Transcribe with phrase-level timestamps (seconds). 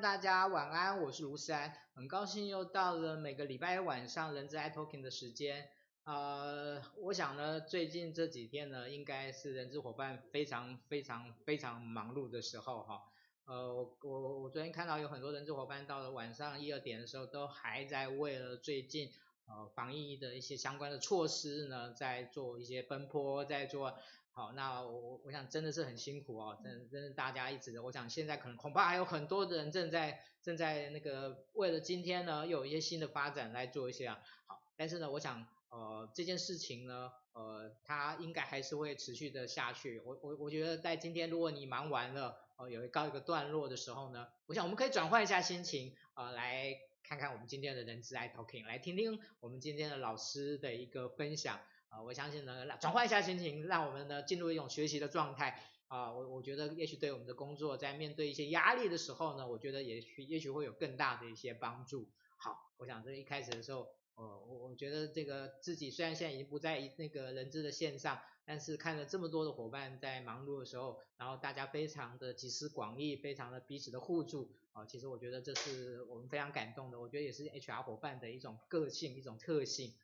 [0.00, 5.70] 大家晚安，我是卢山，很高兴又到了每个礼拜晚上人资 iTalking 的时间。
[6.04, 13.02] 呃，我想呢，最近这几天呢，应该是人资伙伴非常非常非常忙碌的时候哈。
[13.46, 19.10] 呃，我我我昨天看到有很多人资伙伴到了晚上一二点的时候，都还在为了最近
[19.46, 23.98] 呃防疫的一些相关的措施呢，在做一些奔波，在做。
[24.36, 34.18] 好，那我我想真的是很辛苦哦，真真的大家一直，我想现在可能恐怕还有很多的人正在正在那个为了今天呢，又有一些新的发展来做一些啊。
[34.46, 40.02] 好，但是呢，我想呃这件事情呢，呃它应该还是会持续的下去。
[40.04, 51.58] 我我我觉得在今天如果你忙完了，呃有一告一个段落的时候呢，我想我们可以转换一下心情，呃来看看我们今天的人资 iTalking，来听听我们今天的老师的一个分享。
[51.96, 55.58] 啊，我相信呢，转换一下心情，让我们呢进入一种学习的状态
[55.88, 56.12] 啊。
[56.12, 62.06] 我我觉得也许对我们的工作，在面对一些压力的时候呢，我觉得也许也许会有更大的一些帮助。
[62.36, 77.00] 好，我想这一开始的时候，呃，我我觉得这个自己虽然现在已经不在那个人资的线上，但是看了这么多的伙伴在忙碌的时候，然后大家非常的集思广益，非常的彼此的互助啊，其实我觉得这是我们非常感动的。
[77.00, 79.94] 我觉得也是 HR 伙伴的一种个性，一种特性。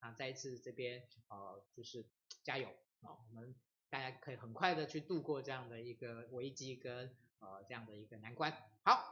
[0.00, 2.06] 啊，再一次这边呃，就是
[2.44, 2.68] 加油
[3.00, 3.18] 啊！
[3.30, 3.54] 我们
[3.90, 8.52] 大家可以很快的去度过这样的一个危机跟呃这样的一个难关。
[8.84, 9.02] 好，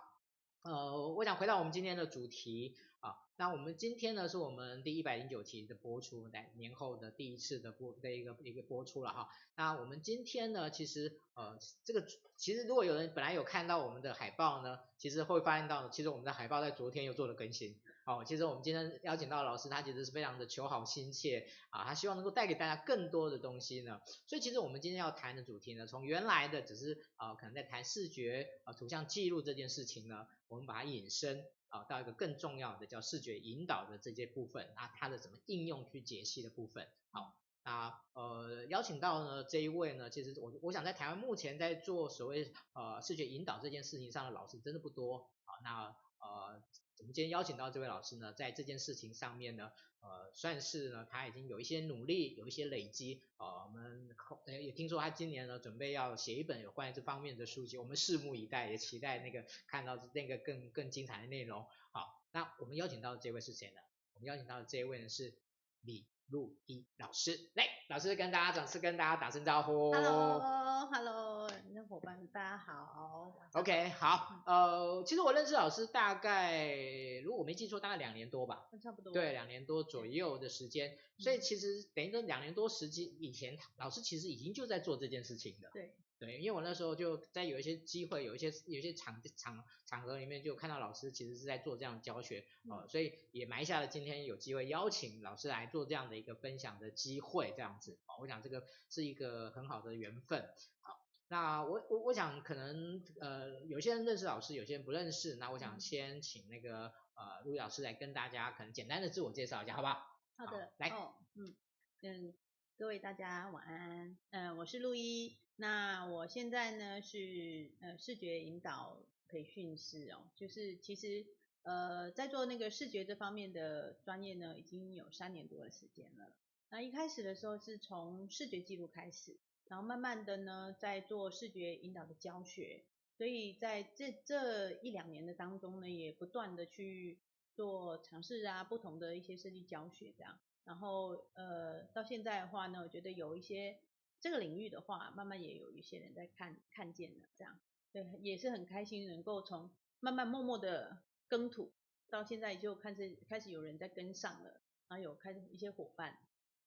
[0.63, 9.29] 呃，我想回到我们今天的主题啊，那我们今天呢是我们第一百零九期的播出，在年后的第一次的播的一个一个播出了哈。
[9.57, 12.07] 那我们今天呢，其实呃这个
[12.37, 17.81] 其实如果有人本来有看到我们的海报呢，其实会发现到，其实我们的海报在昨天又做了更新。
[18.07, 24.01] 好，其实我们今天邀请到老师，他其实是非常的求好心切啊，他希望能够带给大家更多的东西呢。
[24.29, 36.87] 所以其实我们今天要谈的主题呢，从原来的只是啊，可能在谈视觉啊图像记录这件事情呢，我们把它引申啊到一个更重要的叫视觉引导的这些部分啊，它的怎么应用去解析的部分。
[37.11, 45.59] 好，那呃邀请到呢这一位呢，其实我我想在台湾目前在做所谓呃视觉引导这件事情上的老师真的不多啊。
[45.65, 46.63] 那呃
[46.99, 49.71] 我们今天邀请到这位老师呢，在这件事情上面呢，
[50.01, 53.23] 呃算是呢他已经有一些努力，有一些累积。
[53.37, 54.09] 呃我们
[54.47, 61.67] 也听说他今年呢准备要写一本有关于这方面的书籍，我们拭目以待，也期待那个看到那个更更精彩的内容。
[61.93, 63.81] 好，那我们邀请到的这位是谁呢？
[64.15, 65.35] 我们邀请到的这一位呢是
[65.83, 69.93] 李路一老师，来，老师跟大家掌声跟大家打声招呼。
[69.93, 73.33] Hello，Hello，那伙伴大家好。
[73.53, 78.69] OK，好，呃，其实我认识老师大概，如果我没记错，大概两年多吧。
[78.83, 79.13] 差不多。
[79.13, 85.71] 对，两年多左右的时间，所以其实等于说两年多时间以前，老师其实已经就在做这件事情的。
[85.73, 85.95] 对。
[86.19, 100.43] 对，因为我那时候就在有一些机会，有一些有一些场场场合里面，就看到老师其实是在做这样教学，呃，嗯，所以也埋下了今天有机会邀请老师来做这样的一个分享的机会，这样子，我想这个是一个很好的缘分。
[100.81, 100.99] 好，
[101.29, 110.03] 那我我我想可能呃有些人认识老师，有些人不认识，那我想先请那个呃陆一老师来跟大家可能简单的自我介绍一下，好不好？
[110.39, 111.55] 好的，好来，哦，嗯
[112.03, 112.35] 嗯，
[112.79, 115.46] 各位大家晚安，嗯，呃，我是陆一。
[115.59, 121.27] 那我现在呢是呃视觉引导培训师哦，就是其实
[121.63, 126.31] 呃在做那个视觉这方面的专业呢，已经有三年多的时间了。
[126.69, 129.39] 那一开始的时候是从视觉记录开始，
[129.69, 132.85] 然后慢慢的呢在做视觉引导的教学，
[133.17, 137.19] 所以在这这一两年的当中呢，也不断的去
[137.55, 140.39] 做尝试啊，不同的一些设计教学这样。
[140.65, 143.79] 然后呃到现在的话呢，我觉得有一些。
[144.21, 147.61] 这个领域的话，慢慢也有一些人在看看见了，这样，
[147.93, 149.71] 对，也是很开心能够从
[150.01, 151.73] 慢慢默默的耕土，
[152.09, 156.19] 到现在就开始开始有人在跟上了，然后有开始一些伙伴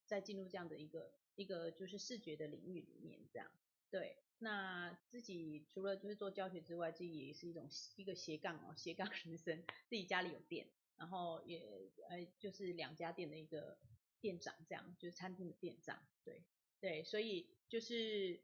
[0.05, 3.51] 在进入这样的一个一个就是视觉的领域里面，这样，
[3.89, 13.77] 对，那自己除了就是做教学之外，自己也是一种一个斜杠哦，斜杠人生，自己家里有店，然后也呃就是两家店的一个
[14.21, 16.43] 店长，这样，就是餐厅的店长，对。
[16.81, 18.39] 对，所以就是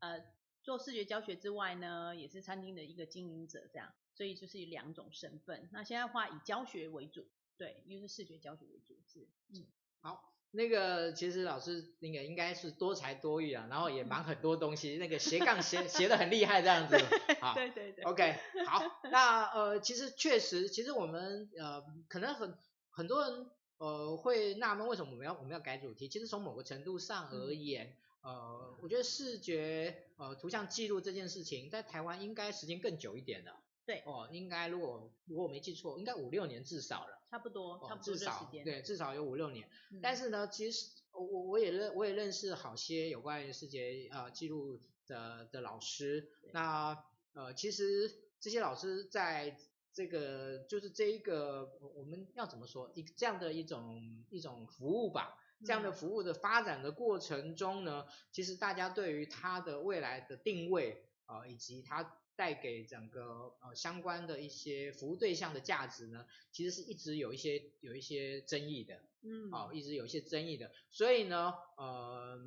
[0.00, 0.22] 呃
[0.62, 5.68] 做视觉教学之外呢，也是餐厅的一个经营者这样，所以就是两种身份。
[5.72, 9.66] 那现在的话以教学为主，对，又是视觉教学为主，是，嗯，
[10.02, 16.98] 好，那个其实老师那个应该是多才多艺啊，然后也忙很多东西，那个斜杠斜斜的很厉害这样子，
[17.40, 18.36] 好，对对对，OK，
[18.66, 22.58] 好，那呃其实确实，其实我们呃可能很
[22.90, 23.50] 很多人。
[23.80, 26.06] 呃，会纳闷为什么我们要我们要改主题？
[26.06, 33.50] 其实从某个程度上而言，嗯、呃，我觉得视觉呃图像记录这件事情，在台湾应该时间更久一点的。
[33.86, 34.02] 对。
[34.04, 37.22] 哦、呃，应该如果如果我没记错，应该五六年至少了。
[37.30, 39.66] 差不多，哦、差不多至少对，至少有五六年。
[39.92, 46.28] 嗯、但是呢，其实我我也认我也认识好些有关于视觉呃记录的的老师。
[46.52, 49.56] 那呃，其实这些老师在。
[49.92, 72.38] 这个就是这一个我们要怎么说一这样的一种一种服务吧，这样的服务的发展的过程中呢，嗯、其实大家对于它的未来的定位啊、呃，以及它带给整个呃相关的一些服务对象的价值呢，其实是一直有一些有一些争议的，嗯，啊、呃，一直有一些争议的，所以呢，呃，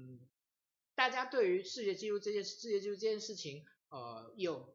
[0.95, 4.73] 大家对于视觉记录这件视觉记录这件事情，呃，有。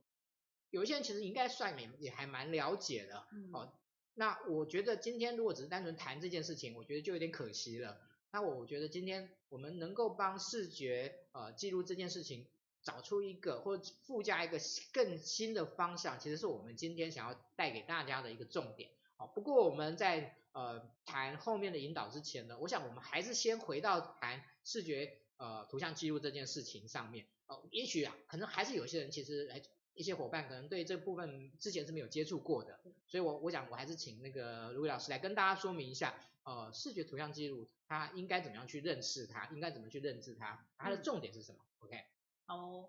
[0.70, 3.72] 有一些人其实应该算也也还蛮了解的，嗯，哦，
[4.14, 7.98] 那我觉得今天如果只是单纯谈这件事情，我觉得就有点可惜了。
[8.30, 12.46] 那我觉得今天我们能够帮视觉呃记录这件事情
[12.82, 14.58] 找出一个或附加一个
[14.92, 18.90] 更新的方向，其实是我们今天想要带给大家的一个重点。
[19.16, 27.26] 哦，不过我们在呃谈后面的引导之前呢，我想我们还是先回到谈视觉呃图像记录这件事情上面。
[27.46, 29.62] 哦，也许啊，可能还是有些人其实来。
[29.98, 32.78] 一些伙伴可能对这部分之前是没有接触过的，
[33.08, 36.14] 所以我我想我还是请那个卢伟老师来跟大家说明一下，
[36.44, 42.04] 呃，视觉图像记录它应该怎么样去认识它，应该怎么去认知它，它的重点是什么、嗯、？OK？
[42.46, 42.88] 好，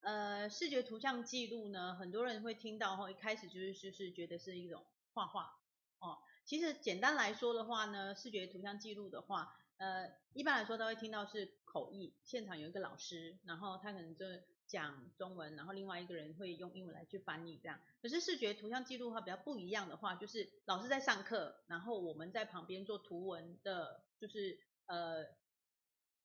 [0.00, 4.84] 呃，视觉图像记录呢，很多人会听到后，一开始就是就是觉得是一种
[5.14, 5.60] 画画
[6.00, 6.18] 哦。
[6.44, 14.26] 其实简单来说的话呢，视觉图像记录的话，呃，一般来说都会听到是口译，现场有一个老师，然后他可能就。
[14.68, 17.80] 讲中文，然后另外一个人会用英文来去翻译，这样。
[18.00, 25.24] 可是视觉图像记录的话比较不一样的话，就是老师在上课，然后我们在旁边做图文的，就是呃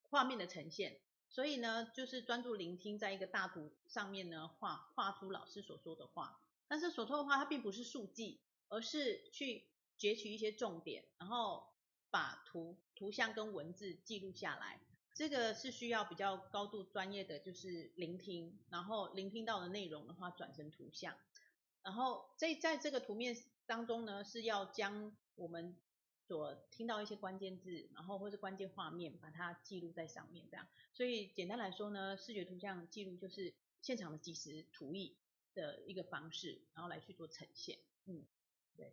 [0.02, 1.00] 画面的呈现。
[1.30, 6.40] 所以呢，就是专注聆听，在一个大图上面呢画画出老师所说的话。
[6.68, 11.66] 但是所说的话它并不是速记，而是去截取一些重点，然后
[12.10, 14.80] 把图图像跟文字记录下来。
[15.14, 21.16] 这个是需要比较高度专业的，就是聆听，然后聆听到的内容的话转成图像，
[21.82, 25.76] 然后在在这个图面当中呢，是要将我们
[26.26, 30.66] 所听到一些关键字，然后或是关键画面，把它记录在上面，这样。
[30.92, 35.16] 所以简单来说呢，视觉图像记录就是现场的即时图意
[35.54, 37.78] 的一个方式，然后来去做呈现。
[38.06, 38.26] 嗯，
[38.76, 38.92] 对。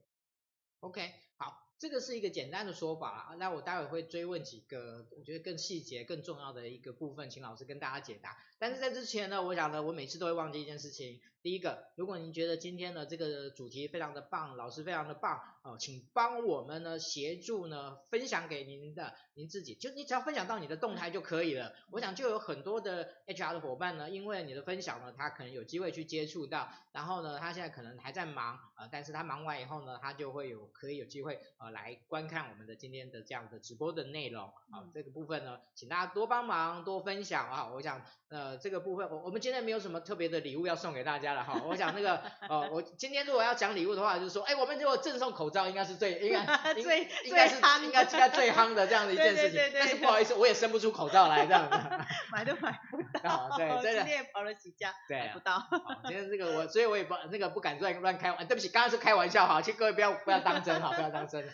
[0.82, 1.71] OK，好。
[1.82, 8.38] 这个是一个简单的说法啊，那我待会会追问几个我觉得更细节、更重要的一个部分，请老师跟大家解答。
[8.60, 11.20] 但是在之前呢，我想呢，我每次都会忘记一件事情。
[11.42, 21.74] 第一个，如果您觉得今天的这个主题非常的棒，老师非常的棒哦，请帮我们呢协助呢分享给您的您自己，就你只要分享到你的动态就可以了。
[21.90, 41.62] 我想就有很多的 HR 的伙伴呢，因为你的分享呢，他可能有机会去接触到，然后呢，他现在可能还在忙啊、呃，但是他忙完以后呢，他就会有可以有机会呃来观看我们的今天的这样的直播的内容啊、呃，这个部分呢，请大家多帮忙多分享啊，我想呃这个部分我我们今天没有什么特别的礼物要送给大家了哈。
[41.66, 49.52] 我想那个，呃，我今天如果要讲礼物的话，就是说，哎，我们如果赠送口罩， 应该是最应该最应该是应该应该最夯的这样的一件事情。
[49.52, 51.78] 对对对对，但是不好意思，我也生不出口罩来这样子。
[52.32, 53.50] 买都买不到。
[53.58, 54.02] 对，真的。
[54.02, 55.64] 今天也跑了几家，对，买不到。
[56.06, 61.48] 今天这个我，所以我也不那个不敢乱乱开玩，对不起，刚刚是开玩笑哈，请各位不要不要当真哈，不要当真。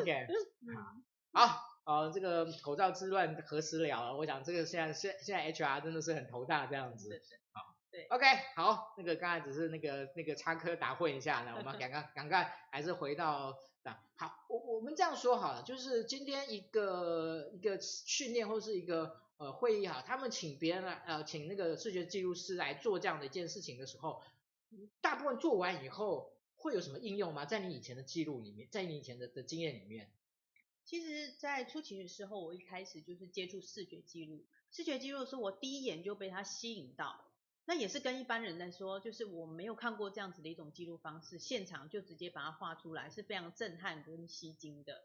[0.00, 0.26] OK，
[1.32, 1.42] 好，
[1.84, 4.16] 好，呃，这个口罩之乱何时了？
[4.16, 7.22] 我想这个现在现现在 HR 真的是很头大这样子。
[7.90, 8.24] 对，OK，
[8.56, 24.22] 好，那个刚才只是那个那个插科打诨一下呢，我们赶快赶快还是回到啊，好，我我们这样说好了，就是今天一个一个训练或是一个呃会议哈，他们请别人来呃请那个视觉记录师来做这样的一件事情的时候，
[25.02, 26.32] 大部分做完以后
[26.62, 27.44] 会有什么应用吗？
[27.44, 30.12] 在你以前的记录里面，在你以前的的经验里面，
[30.84, 37.28] 其实，在初期的时候，我一开始就是接触视觉记录，视觉记录是我第一眼就被它吸引到。
[37.64, 45.04] 那也是跟一般人来说，就是我没有看过这样子的一种记录方式，现场就直接把它画出来，是非常震撼跟吸睛的。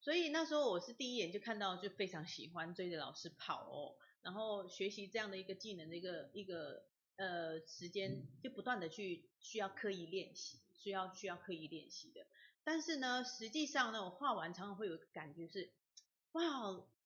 [0.00, 6.82] 所以那时候我是第一眼就看到，就非常喜欢追着老师跑哦，然后学习这样的一个技能的一个一个
[7.16, 12.26] 呃时间，就不断的去需要刻意练习，需要需要刻意练习的。
[12.62, 15.72] 但是呢，实际上呢，我画完常常会有个感觉是，
[16.32, 16.42] 哇，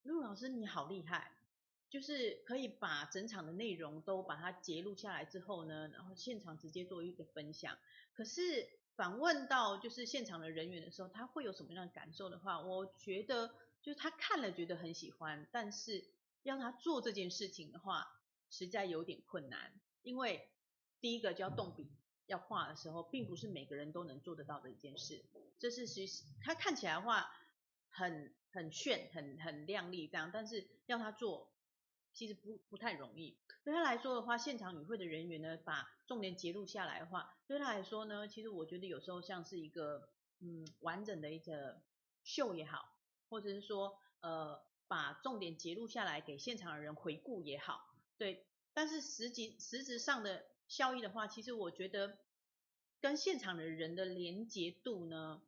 [0.03, 1.35] 陆老师你好厉害。
[1.91, 7.79] 就是可以把整场的内容都把它截录下来之后呢，然后现场直接做一个分享。
[8.13, 13.49] 可是访问到就是现场的人员的时候，他会有什么样的感受的话，我觉得
[13.81, 16.05] 就是他看了觉得很喜欢，但是
[16.43, 18.07] 要他做这件事情的话，
[18.51, 19.73] 实在有点困难。
[20.03, 20.47] 因为
[21.01, 21.91] 第一个就要动笔
[22.29, 25.25] 要画的时候，并不是每个人都能做得到的一件事。
[25.59, 27.29] 这是其实他看起来的话
[27.91, 31.51] 很很炫、很很亮丽这样，但是要他做。
[32.15, 40.09] 其实不不太容易，对他来说的话，现场与会的人员呢，把重点截录下来的话，对他来说呢，其实我觉得有时候像是一个
[40.41, 41.81] 嗯完整的一个
[42.25, 42.97] 秀也好，
[43.29, 52.19] 或者是说呃把重点截录下来给现场的人回顾也好，对，但是实际实质上的效益的话，其实我觉得
[53.01, 55.43] 跟现场的人的连结度呢，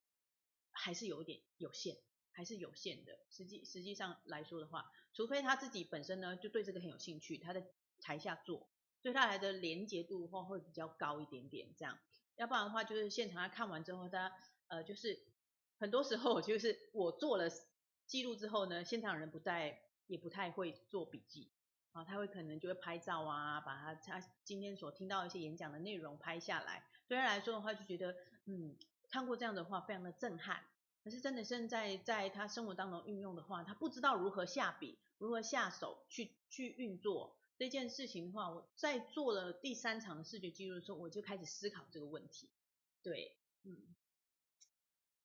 [0.73, 1.99] 还是有点有限。
[2.33, 7.67] 还是有限的，实际实际上来说的话，除非他自己本身呢就对这个很有兴趣，他在
[8.01, 8.71] 台下做，
[9.03, 11.99] 对他来的连结度的话会比较高一点点，这样，
[12.37, 14.33] 要不然的话就是现场他看完之后，他
[14.69, 15.27] 呃就是
[15.77, 17.51] 很多时候就是我做了
[18.07, 21.51] 记录之后呢，现场人不在也不太会做笔记
[21.93, 28.15] 啊，他会可能就会拍照啊，把他他今天所听到一些演讲的内容拍下来，对他来说的话就觉得
[28.47, 28.77] 嗯
[29.09, 30.65] 看过这样的话非常的震撼。
[31.03, 42.51] 可是真的现在在他生活当中运用的话，他不知道如何下笔，如何下手去去运作这件事情的话，我在做了第三场的视觉记录的时候，我就开始思考这个问题。
[43.03, 43.77] 对，嗯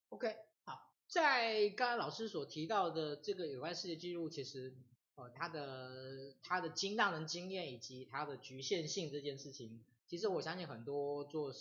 [0.08, 4.74] ，OK，好，在刚刚老师所提到的这个有关视觉记录，其实
[5.16, 11.54] 呃，他的他的经让人经验以及他的局限性这件事情，其实我相信很多做。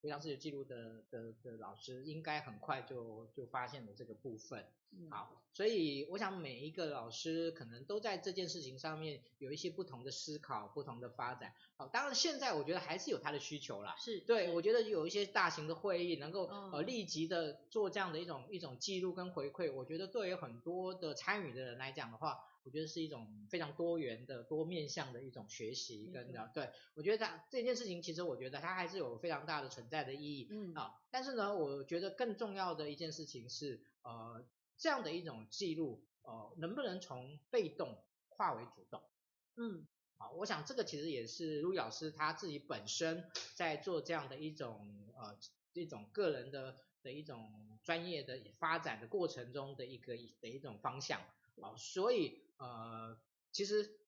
[0.00, 4.64] 非常视觉记录的的的老师应该很快就就发现了这个部分，
[5.10, 11.52] 好，所以我想每一个老师可能都在这件事情上面有一些不同的思考、不同的发展。
[11.76, 22.38] 好，当然现在我觉得还是有他的需求啦，是对，我觉得有一些大型的会议能够呃立即的做这样的一种一种记录跟回馈，我觉得对于很多的参与的人来讲的话。
[22.68, 34.44] 我觉得是一种非常多元的、多面向的一种学习跟的，对，我觉得它这件事情其实我觉得它还是有非常大的存在的意义，嗯啊，但是呢，我觉得更重要的一件事情是，呃，
[34.76, 37.96] 这样的一种记录，呃，能不能从被动
[38.28, 39.00] 化为主动？
[39.56, 39.86] 嗯，
[40.18, 45.38] 啊，我想这个其实也是陆老师他自己本身在做这样的一种呃
[45.72, 51.22] 一种个人的的一种专业的发展的过程中的一个的一种方向
[51.60, 53.18] 啊，所以呃，
[53.52, 53.98] 其实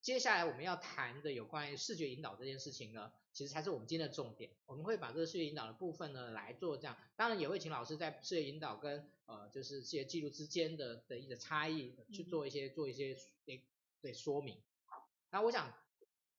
[0.00, 3.12] 接下来我们要谈的有关于视觉引导这件事情呢。
[3.32, 13.66] 其实才是我们今天的重点，我们会把这个视觉引导的部分呢来做这样，当然也会请老师在视觉引导跟呃就是视觉记录之间的的一个差异去做一些、嗯、做一些对
[14.00, 14.62] 对说明。
[14.84, 15.74] 好，那我想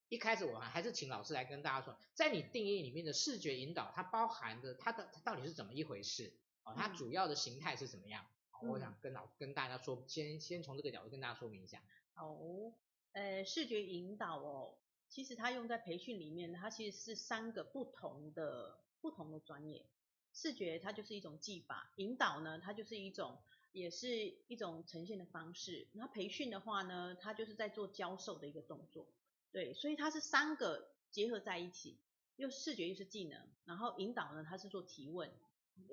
[0.07, 6.31] 一开始我还是请老师来跟大家说，在你定义里面的视觉引导，它包含的它的它到底是怎么一回事
[6.63, 6.75] 啊、哦？
[6.77, 8.25] 它主要的形态是怎么样？
[8.65, 11.81] 嗯、我想跟老跟大家说，先先从这个角度跟大家说明一下。
[12.15, 12.73] 哦，
[13.13, 14.77] 呃，视觉引导哦。
[15.07, 19.85] 其实它用在培训里面，它其实是三个不同的不同的专业。
[20.33, 23.37] 视觉它就是一种技法，引导呢它就是一种
[23.71, 24.09] 也是
[24.47, 25.87] 一种呈现的方式。
[25.93, 29.07] 那培训的话呢，它就是在做教授的一个动作。
[29.51, 31.97] 对，所以它是三个结合在一起，
[32.35, 35.31] 又视觉又是技能，然后引导呢它是做提问，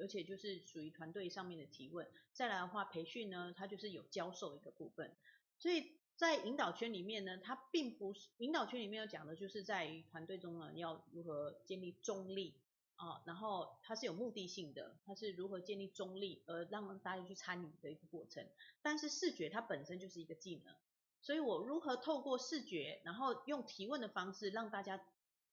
[0.00, 2.06] 而且就是属于团队上面的提问。
[2.32, 5.14] 再来的话，培训呢它就是有教授的一个部分，
[5.58, 5.98] 所以。
[6.14, 12.54] 在引导圈里面呢，它并不是引导圈里面要讲的，就是在于团队中呢要如何建立中立
[12.94, 18.46] 啊，然后它是有目的性的，它是如何建立中立而让大家去参与的一个过程。
[18.82, 20.76] 但是视觉它本身就是一个技能，
[21.22, 25.02] 所以我如何透过视觉，然后用提问的方式让大家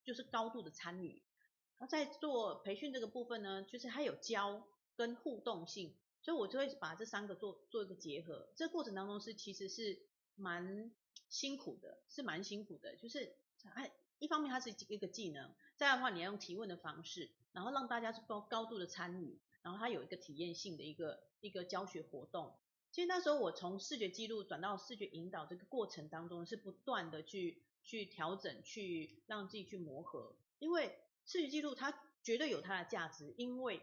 [0.03, 1.24] 就是高度的参与。
[1.79, 8.50] 那在做培训这个部分呢，就是它有教跟互动性，所以我就会把这三个做做一个结合。
[8.55, 10.05] 这过程当中是其实是。
[10.41, 10.89] 蛮
[11.27, 13.35] 辛苦的，是蛮辛苦的，就是
[13.74, 22.55] 哎，一方面它是一个技能，再的话你要用提问的方式，然后让大家是高高度的参与，然后它有一个体验性的一个一个教学活动。
[22.89, 30.98] 其实那时候我从视觉记录转到视觉引导这个过程当中，是不断的去去调整，去让自己去磨合，因为
[31.29, 33.79] 视觉记录它绝对有它的价值，因为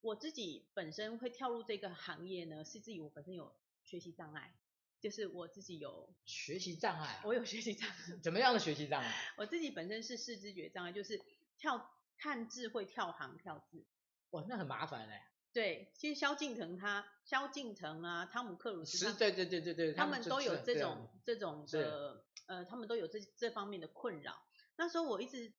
[0.00, 4.52] 我自己本身会跳入这个行业呢，是自己我本身有学习障碍。
[5.00, 7.96] 就是我自己有学习障碍，啊，我有学习障碍。
[8.22, 9.14] 怎么样的学习障碍？
[9.38, 11.18] 我自己本身是视知觉障碍，就是
[11.56, 13.86] 跳看字会跳行跳字。
[14.32, 15.22] 哇，那很麻烦嘞。
[15.54, 24.42] 对，其实萧敬腾他，萧敬腾啊，汤姆克鲁斯，对对对对对，他们都有这种这种的，呃，他们都有这这方面的困扰。
[24.76, 25.50] 那时候我一直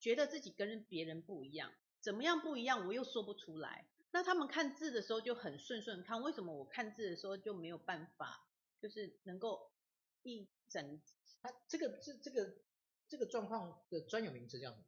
[0.00, 3.86] 觉得自己跟别人不一样，怎么样不一样，我又说不出来。
[4.12, 8.48] 那他们看字的时候就很顺顺看，为什么我看字的时候就没有办法？
[8.80, 9.70] 就是能够
[10.22, 11.00] 一整，
[11.42, 12.56] 啊这个这这个
[13.08, 14.84] 这个状况的专有名词叫什么？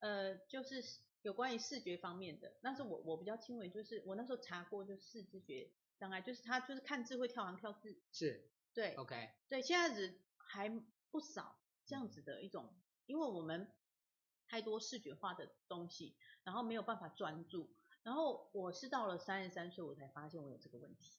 [0.00, 0.84] 呃，就是
[1.22, 2.52] 有关于视觉方面的。
[2.62, 7.98] 但是我我比较轻微，就是我那时候查过，就是视知觉障碍，就是他就是看字会跳行跳字。
[8.12, 8.50] 是。
[8.74, 8.94] 对。
[8.96, 9.30] OK。
[9.48, 10.68] 对，现在子还
[11.10, 12.72] 不少这样子的一种，
[13.06, 13.66] 因为我们
[14.50, 17.70] 太多视觉化的东西，然后没有办法专注。
[18.02, 21.16] 然后我是到了三十三岁，我才发现我有这个问题。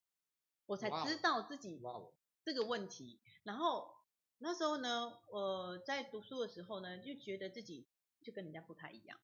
[0.66, 1.82] 我才知道自己
[2.44, 3.96] 这个问题，然后
[4.40, 7.88] 那时候呢，我在读书的时候呢，就觉得自己
[8.22, 9.18] 就跟人家不太一样，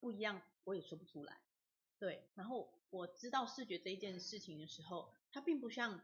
[0.00, 1.40] 不一样我也说不出来，
[1.98, 2.28] 对。
[2.34, 6.00] 然后我知道视觉这一件事情的时候，它并不像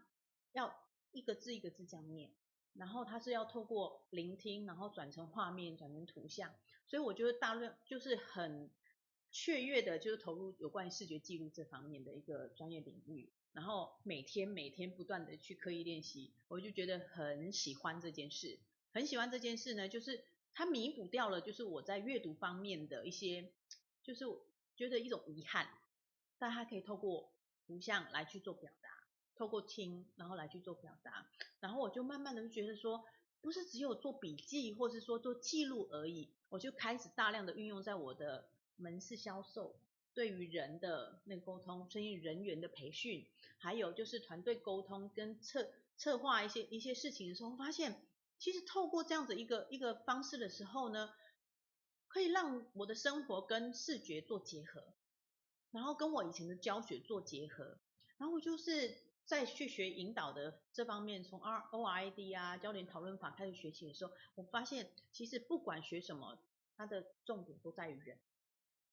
[0.52, 0.72] 要
[1.10, 2.32] 一个字一个字这样念，
[2.78, 6.54] 然后它是要透过聆听，然后转成画面，转成图像，
[6.86, 8.70] 所以我觉得大量就是很
[9.30, 13.32] 雀跃的，就是投入有关于视觉记录这方面的一个专业领域。
[13.52, 18.58] 然后每天每天不断的去刻意练习，我就觉得很喜欢这件事，
[18.92, 23.50] 很喜欢这件事呢，就是它弥补掉了，就是我在阅读方面的一些，
[24.02, 24.26] 就是
[24.76, 25.68] 觉得一种遗憾，
[26.38, 27.32] 但它可以透过
[27.66, 28.95] 图像来去做表达，
[29.36, 31.26] 透过听，然后来去做表达，
[31.60, 33.04] 然后我就慢慢的觉得说，
[33.40, 39.76] 不是只有做笔记，或是说做记录而已，我就开始大量的运用在我的门市销售。
[40.14, 43.26] 对于人的那个沟通，生意人员的培训，
[43.58, 48.00] 还有就是团队沟通跟策策划一些一些事情的时候，发现
[48.38, 51.10] 其实透过这样子一个一个方式的时候呢，
[52.08, 54.94] 可以让我的生活跟视觉做结合，
[55.70, 57.78] 然后跟我以前的教学做结合，
[58.16, 66.38] 然后就是在去学引导的这方面，从 R O I D 啊焦点讨论法开始学习的时候，我发现其实不管学什么，
[66.76, 68.18] 它的重点都在于人。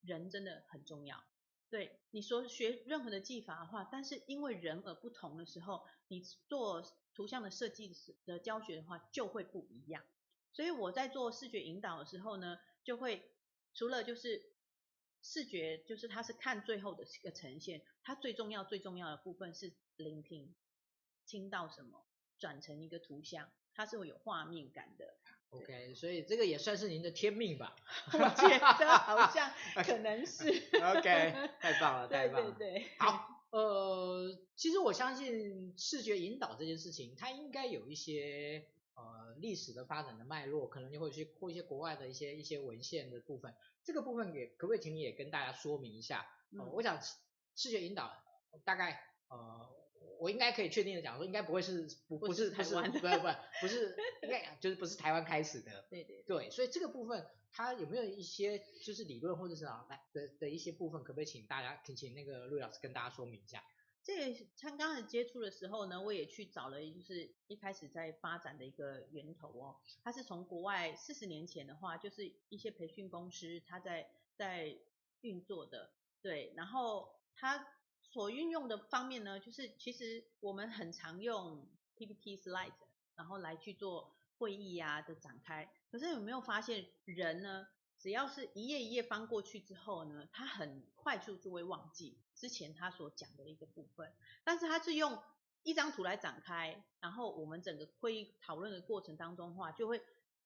[0.01, 1.23] 人真的很重要，
[1.69, 6.19] 对你说学任何的技法的话，但是因为人而不同的时候，你
[6.49, 10.03] 做图像的设计的教学的话就会不一样。
[10.51, 13.31] 所以我在做视觉引导的时候呢，就会
[13.73, 14.43] 除了就是
[15.21, 20.53] 视觉，就是它是看最后的一个呈现，它最重要最重要的部分是聆听，
[21.25, 22.05] 听到什么，
[22.39, 25.15] 转成一个图像，它是会有画面感的。
[25.49, 27.75] OK，所以这个也算是您的天命吧？
[28.11, 29.51] 我觉得好像
[29.85, 30.47] 可能是。
[30.81, 32.55] OK，太棒了，太棒了。
[32.57, 32.89] 对对对。
[32.97, 43.53] 好，呃，其实我相信视觉引导这件事情，它应该有一些呃历史的发展的脉络，可能就会去或一些国外的一些一些文献的部分。
[43.83, 46.25] 这个部分也可不可以请你也跟大家说明一下？
[46.57, 46.99] 呃、我想
[47.55, 48.11] 视觉引导
[48.65, 49.82] 大概呃。
[50.19, 53.27] 我应该可以确定的讲说，应该不会是不不是不是不不不
[53.61, 63.63] 不是应该就是不是台湾开始的，对对对，所以这个部分它有没有一些就是理论或者是啊来的的一些部分，可不可以请大家请请那个陆老师跟大家说明一下？
[64.03, 74.77] 这个他刚开始接触的时候呢，我也去找了，就是一开始在发展的一个源头哦，它是从国外四十年前的话，就是一些培训公司它在在
[75.21, 77.67] 运作的，对，然后它。
[78.13, 82.71] 所运用的方面呢，就是其实我们很常用 PPT slide，
[83.15, 85.67] 然后来去做会议呀的展开。
[85.91, 87.67] 可是有没有发现人呢？
[87.97, 94.13] 只要是一页一页翻过去之后呢，他很快速就会忘记之前他所讲的一个部分。
[94.43, 95.17] 但是他是用
[95.63, 99.99] 一张图来展开，然后我们整个会议讨论的过程当中的话，就会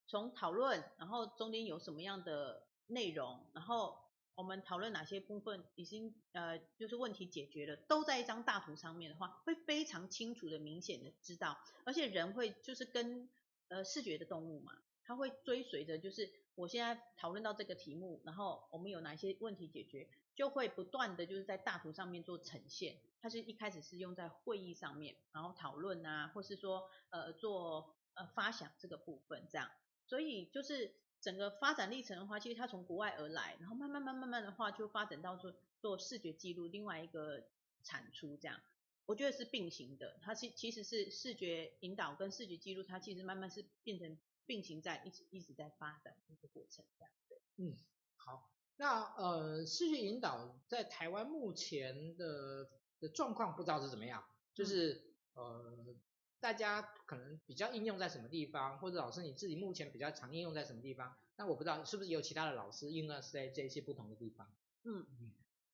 [0.07, 4.06] 从讨论，然后中间有什么样的内容，然后。
[4.37, 11.57] 我们讨论哪些部分已经呃就是问题解决了，都在一张大图上面的话，会非常清楚的、明显的知道。
[11.85, 13.27] 而且人会就是跟
[13.69, 14.73] 呃视觉的动物嘛，
[15.03, 22.95] 他会追随着就是我现在讨论到这个题目，然后我们有哪些问题解决，就会不断的就是在大图上面做呈现。
[23.19, 29.67] 它是一开始是用在会议上面，然后讨论啊，或是说呃做呃发想这个部分这样，
[30.05, 30.93] 所以就是。
[31.19, 37.43] 整个发展历程的话，其实它从国外而来，然后慢慢慢慢慢的话，就发展到做做视觉记录，另外一个
[37.83, 38.61] 产出这样，
[39.05, 40.19] 我觉得是并行的。
[40.21, 47.11] 它是其实是视觉引导跟视觉记录，它其实慢慢是变成并行在一直一直在发展一个过程这样。
[47.27, 47.75] 对，嗯，
[48.15, 55.95] 好，那呃视觉引导在台湾目前的的状况不知道是怎么样，就是、呃。
[56.39, 61.15] 大家可能比较应用在什么地方，或者老师你自己目前比较常应用在什么地方？
[61.35, 64.51] 那我不知道是不是有其他的老师应用在这些不同的地方。
[64.83, 65.05] 嗯，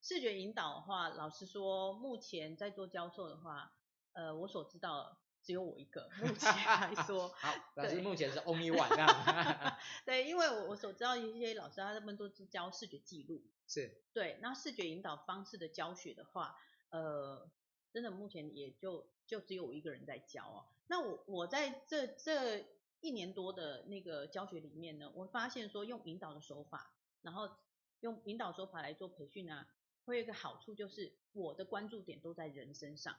[0.01, 3.73] 视觉引导的话，老师说目前在做教授的话，
[4.13, 7.27] 呃，我所知道只有我一个，目前来说。
[7.39, 9.77] 好，老师目前是 only one 这样。
[10.05, 13.43] 对，因为我我所知道一些老师，他们都是教视觉记录。
[13.67, 14.03] 是。
[14.13, 16.57] 对，那视觉引导方式的教学的话，
[16.89, 17.49] 呃，
[17.91, 19.12] 真的目前也就。
[19.25, 20.65] 就只有我一个人在教哦。
[20.87, 22.65] 那我我在这这
[22.99, 27.49] 一年多的那个教学里面呢，我发现说用引导的手法，然后
[28.01, 29.67] 用引导手法来做培训啊，
[30.05, 33.15] 会有一个好处就是我的关注点都在人身上。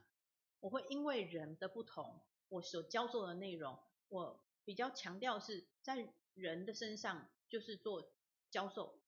[0.60, 8.10] 我会因为人的不同，我所教授的内容，我比较强调是在人的身上就是做
[8.50, 8.98] 教授。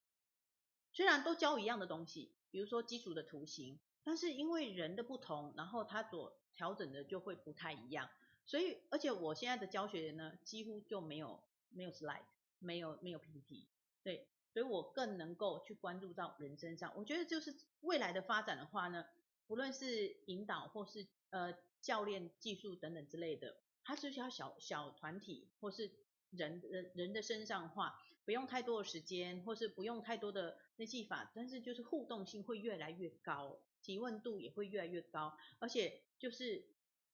[0.93, 8.09] 虽然都教一样的东西，比如说基础的图形，但是因为人的不同，然后他所调整的就会不太一样，
[8.47, 12.25] 所以而且我现在的教学呢，几乎就没有没有 slide，
[12.59, 13.69] 没有没有 PPT，
[14.03, 16.93] 对，所以我更能够去关注到人身上。
[16.97, 19.05] 我觉得就是未来的发展的话呢，
[19.47, 25.91] 不论是引导或是呃教练技术等等之类的，它是需要小小团体或是
[26.31, 36.03] 人人人的身上的话，不用太多的时间，或是不用太多的那技法，但是就是互动性会越来越高，提问度也会越来越高，而且。
[36.19, 36.65] 就是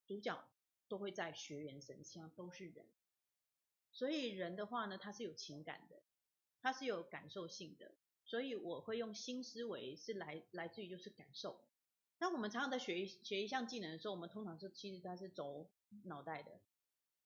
[0.06, 0.48] 主角
[0.87, 2.87] 都会在学员身上，都是人，
[3.90, 6.00] 所以人的话呢，他是有情感的，
[6.61, 7.90] 他是有感受性的，
[8.24, 11.61] 所以我会用新思维是来来自于就是感受。
[12.18, 15.68] 当我们常常在学一学一项技能的时候，我们通常是其实他是走
[16.04, 16.61] 脑袋的，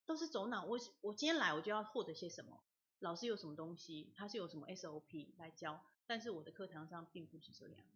[0.07, 0.65] 都是走脑。
[0.65, 2.65] 我我今天来我就要获得些什么？
[3.01, 4.15] 老师有什么东西？
[4.17, 5.85] 他是有什么 SOP 来教？
[6.07, 7.87] 但是我的课堂上并不是这样，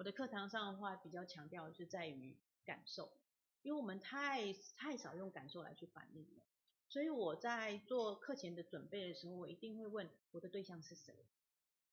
[0.00, 2.34] 我的课堂上的话比较强调是在于
[2.64, 3.12] 感受。
[3.60, 6.42] 因为我们太太少用感受来去反应了，
[6.88, 11.26] 所以我在做课前的准备的时候，我一定会问我的对象是谁，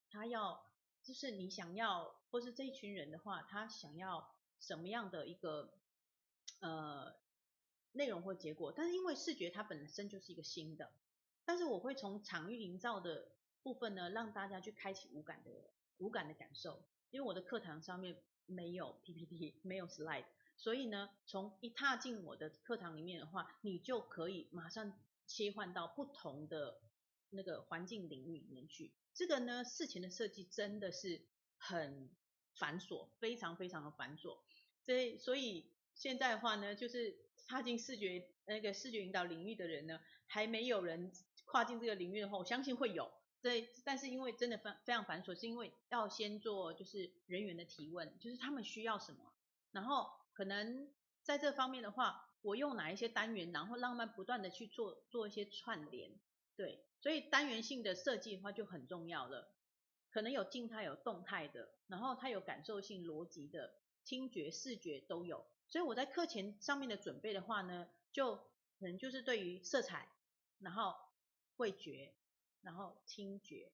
[0.09, 0.65] 他要
[1.03, 5.73] 就是你想要，或是这一群人的话，他想要什么样的一个
[6.61, 7.13] 呃
[7.91, 8.71] 内容或结果？
[8.71, 10.93] 但是因为视觉它本身就是一个新的，
[11.43, 15.51] 但是我会从场域营造的部分呢，让大家去开启五感的
[15.97, 18.15] 五感的感受，因为我的课堂上面
[18.45, 20.25] 没有 PPT，没有 slide。
[20.57, 26.81] 所以呢，从一踏进我的课堂里面的话，你就可以马上切换到不同的
[27.29, 28.93] 那个环境领域里面去。
[29.13, 31.21] 这个呢，事前的设计真的是
[31.57, 32.09] 很
[32.55, 34.39] 繁琐，非常非常的繁琐。
[34.85, 37.15] 所以，所以现在的话呢，就是
[37.47, 41.11] 踏进视觉那个视觉引导领域的人呢，还没有人
[41.45, 43.11] 跨进这个领域的话，我相信会有。
[43.47, 49.33] 对，但是因为真的非非常繁琐，是因为要先做就是人员的提问，就是他们需要什么，
[49.71, 50.91] 然后可能
[51.23, 56.11] 在这方面的话，我用哪一些单元，然后让他们不断的去做做一些串联，
[56.57, 59.49] 对，所以单元性的设计的话就很重要了，
[60.11, 68.35] 可能有静态有动态的，然后它有感受性逻辑的，听觉视觉都有，所以我在课前上面的准备的话呢，就
[68.77, 70.09] 可能就是对于色彩，
[70.59, 70.93] 然后
[71.55, 72.13] 味觉。
[72.61, 73.71] 然后听觉，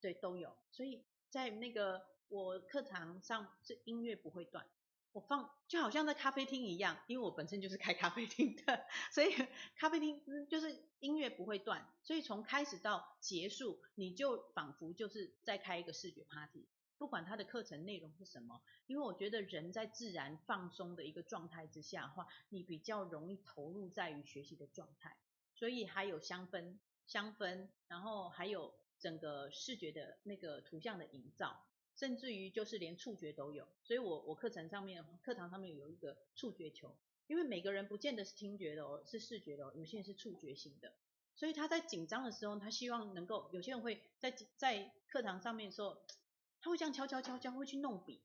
[0.00, 4.66] 对，都有，所以在那个我课堂上是音乐不会断，
[5.12, 9.30] 我放就好像在咖啡厅一样，因为我本身就是开咖啡厅的， 所以
[9.76, 16.66] 咖啡厅就是音乐不会断，所以从开始到结束，你就仿佛就是在开一个视觉 party，
[16.98, 25.16] 不管它的课程内容是什么，因为我觉得人在自然放松的一个状态之下的话，你比较容易投入在于学习的状态，
[25.54, 26.78] 所以还有香氛。
[27.06, 31.64] 香氛，然后还有整个视觉的那个图像的营造，
[31.96, 33.66] 甚至于就是连触觉都有。
[33.82, 40.92] 所以我我课程上面课堂上面有一个触觉球，因为每个人不见得是听觉的哦，是视觉的哦，有些人是触觉型的。
[41.34, 46.04] 所以他在紧张的时候，他希望能够，有些人会在在课堂上面说，
[46.60, 48.20] 他会这样敲敲敲敲，会去弄笔。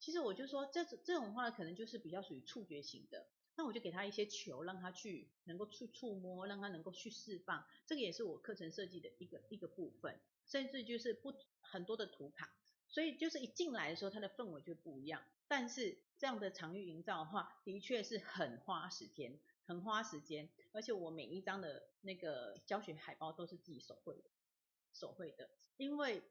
[0.00, 3.26] 其实我就说这这种话可能就是比较属于触觉型的。
[3.58, 7.66] 那我就给他一些球，让他去能够去触摸，让他能够去释放。
[7.84, 12.54] 这个也是我课程设计的一个一个部分，甚至就是不很多的图卡，
[12.86, 15.24] 所以就是一进来的时候，它的氛围就不一样。
[15.48, 20.48] 但是这样的场域营造的话，的确是很花时间，很花时间。
[20.72, 24.30] 而且我每一张的那个教学海报都是自己手绘的，
[24.92, 25.50] 手绘的。
[25.76, 26.22] 因为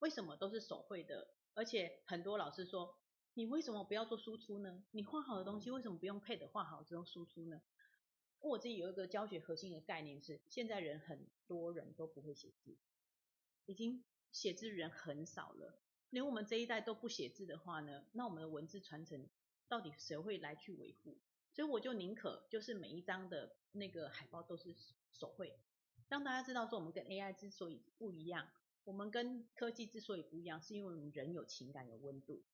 [0.00, 1.28] 为什么都是手绘的？
[1.54, 2.94] 而且很多老师说。
[3.34, 4.82] 你为什么不要做输出呢？
[4.90, 7.60] 你画好的东西为什么不用配的画好之后输出呢？
[8.40, 12.76] 我自己有一个教学核心的概念是，现在人很多人都不会写字，
[13.66, 15.78] 已经写字人很少了，
[16.10, 19.28] 连我们这一代都不写字的话呢，那我们的文字传承
[19.68, 21.18] 到底谁会来去维护？
[21.52, 24.72] 所以我就宁可就是每一张的那个海报都是
[25.10, 25.58] 手绘，
[26.08, 28.48] 让大家知道说我们跟 AI 之所以不一样，
[28.84, 32.44] 我们跟科技之所以不一样，是因为我们人有情感有温度。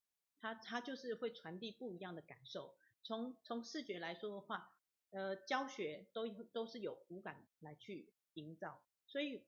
[0.44, 2.74] 它它就是会传递不一样的感受。
[3.02, 4.76] 从从视觉来说的话，
[5.09, 8.83] 呃，教学都都是有五感来去营造。
[9.07, 9.42] 所以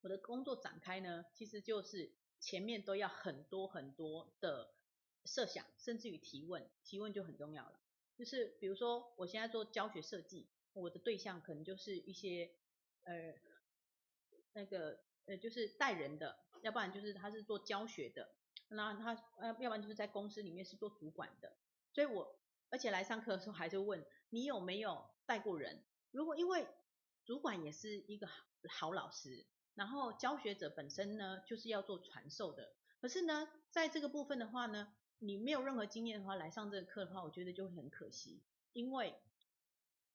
[0.00, 4.72] 我的工作展开呢，其实就是前面都要很多很多的
[5.26, 7.78] 设想，甚至于提问，提问就很重要了。
[8.16, 12.50] 就是比如说我现在做教学设计，我的对象可能就是一些
[13.02, 13.34] 呃
[14.54, 18.34] 那个呃就是带人的，要不然就是他是做教学的。
[18.72, 21.52] 那他呃，要不然就是在公司里面是做主管的，
[21.92, 22.38] 所以我
[22.70, 25.82] 而且来上课的时候还是问你有没有带过人？
[26.10, 26.66] 如果因为
[27.24, 39.14] 主管也是一个好好老师，然后教学者本身呢就是要做传授的，可是呢在这个部分的话呢，你没有任何经验的话来上这个课的话，我觉得就会很可惜，因为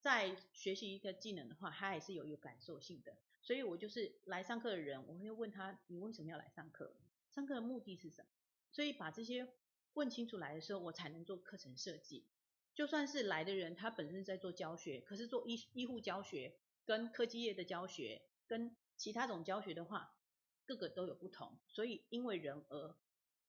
[0.00, 6.94] 在学习一个技能的话，它还是有一个感受性的，所以我就是来上课的人，我会问他你为什么要来上课？
[7.30, 8.28] 上课的目的是什么？
[8.70, 9.48] 所以把这些
[9.94, 12.26] 问清楚来的时候，我才能做课程设计。
[12.74, 20.14] 就算是来的人，他本身在做教学，可是做医医护教学、跟科技业的教学、跟其他种教学的话，
[20.64, 21.58] 各个都有不同。
[21.66, 22.96] 所以因为人而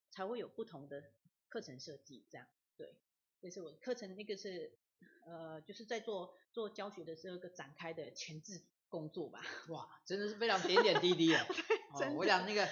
[0.10, 1.12] 才会有不同的
[1.48, 2.26] 课程设计。
[2.32, 2.96] 这样，对，
[3.40, 4.80] 这是我课程那个是
[5.28, 9.46] 呃，就是在做做教学的时候一个展开的前置工作吧。
[9.68, 11.46] 哇，真的是非常点点滴滴啊！
[11.94, 12.68] 哦，我讲那个。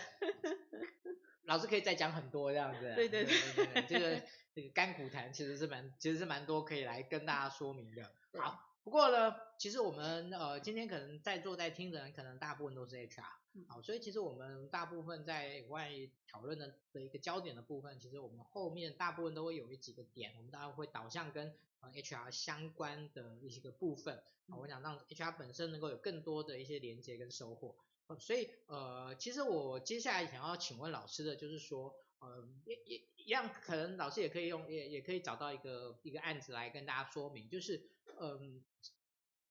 [1.48, 4.22] 老师可以再讲很多这样子，对对对，对，这个
[4.54, 8.12] 这个干苦谈其实是蛮其实是蛮多可以来跟大家说明的。
[8.34, 13.24] 好，不过呢，其实我们呃今天可能在座在听的人可能大部分都是 HR，
[13.68, 27.76] 好，所以其实我们大部分在关于讨论的的一个焦点的部分，其实我们后面大部分都会有一几个点，我们当然会导向跟呃 HR 相关的一些个部分，好，我想让 HR 本身能够有更多的一些连接跟收获。
[28.16, 37.90] 所以呃，其实我接下来想要请问老师的就是说，呃，也也一样，可能老师也可以用，也也可以找到一个一个案子来跟大家说明，就是
[38.20, 38.64] 嗯、呃，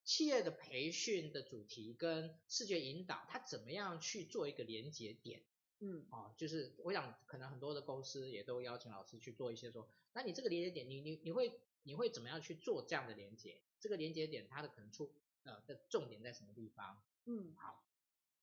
[0.04, 5.44] 企业的培训的主题跟视觉引导，它怎么样去做一个连接点？
[5.80, 13.60] 嗯，啊，就是我想可能很多的公司也都邀请老师去做一些说，那你这个连接点，你你你会你会怎么样去做这样的连接？
[13.78, 17.02] 这个连接点它的可能出呃的重点在什么地方？
[17.26, 17.85] 嗯，好。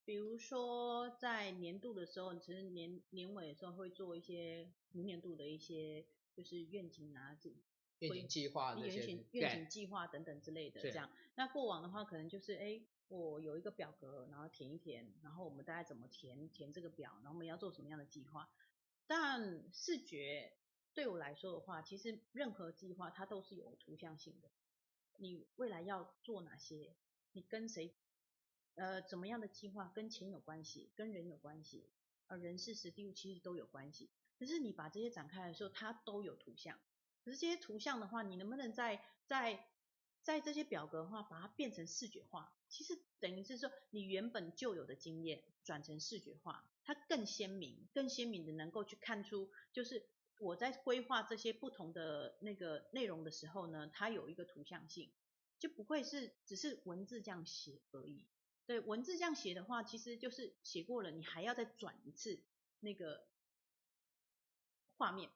[0.05, 7.49] 比如说在年度的时候，其实年年尾的时候会做一些明年度的一些就是愿景啊，这
[7.99, 11.09] 愿景计划愿景愿景计划等等之类的这样。
[11.35, 18.49] 那过往的话，可能就是哎，我有一个表格，然后填一填，然后我们大概怎么填填这个表，然后我们要做什么样的计划。
[19.07, 20.51] 但视觉
[20.93, 24.49] 对我来说的话，其实任何计划它都是有图像性的。
[25.17, 26.93] 你未来要做哪些？
[27.31, 27.93] 你跟谁？
[28.75, 31.89] 呃，怎么样的计划跟钱有关系，跟人有关系，
[32.27, 34.09] 而，人事时地物其实都有关系。
[34.39, 36.79] 可是你把这些展开的时候，它都有图像。
[37.23, 39.67] 可是这些图像的话，你能不能在在
[40.21, 42.51] 在这些表格的话，把它变成视觉化？
[42.67, 50.09] 其实等于是说，你原本就有的经验转成视觉化，它更鲜明，更鲜明的能够去看出，就是
[50.39, 55.11] 我在规划这些不同的那个内容的时候呢，它有一个图像性，
[55.59, 58.25] 就不会是只是文字这样写而已。
[58.65, 62.41] 对，文字这样写的话，其实就是写过了，你还要再转一次
[62.79, 63.27] 那个
[64.95, 65.29] 画面。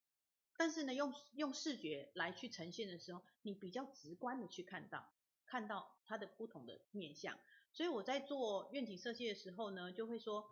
[0.55, 5.13] 但是呢，用用视觉来去呈现的时候，你比较直观的去看到，
[5.45, 7.37] 看到它的不同的面相。
[7.73, 10.49] 所以我在做愿景设计的时候呢，就会说，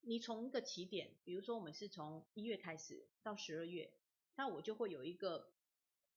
[0.00, 3.94] 你从一个起点，比如说我们是从一月开始到十二月，
[4.34, 5.52] 那我就会有一个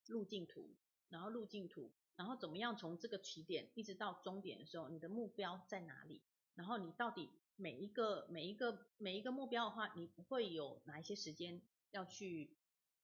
[0.08, 0.76] 路径图，
[1.10, 1.94] 然后路径图。
[2.16, 6.22] 然后怎么样从这个起点一直到终点的时候，你的目标在哪里？
[6.56, 12.56] 然后你到底每一个每一个每一个目标的话，你不会有哪一些时间要去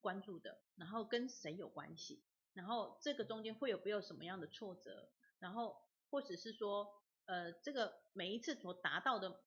[0.02, 0.62] 关注的？
[0.76, 2.24] 然后跟谁有关系？
[2.54, 5.10] 然后这个中间会有没有什么样的挫折？
[5.40, 5.76] 然后
[6.10, 6.88] 或者是说，
[7.26, 9.44] 呃，这个每一次所达到的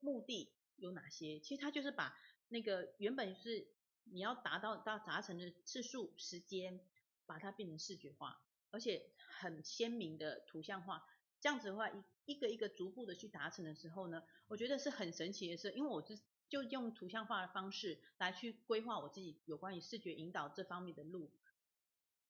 [0.00, 1.38] 目的有哪些？
[1.40, 2.16] 其实它就是把
[2.48, 3.68] 那个原本是
[4.04, 6.80] 你要达到到达成的次数、时间，
[7.24, 8.42] 把它变成视觉化。
[8.70, 11.04] 而且很鲜明的图像化，
[11.40, 21.30] 这样子的话，一一个一个逐步的去达成的时候呢，我觉得是很神奇的事，因为我是就用图像化的方式来去规划我自己有关于视觉引导这方面的路，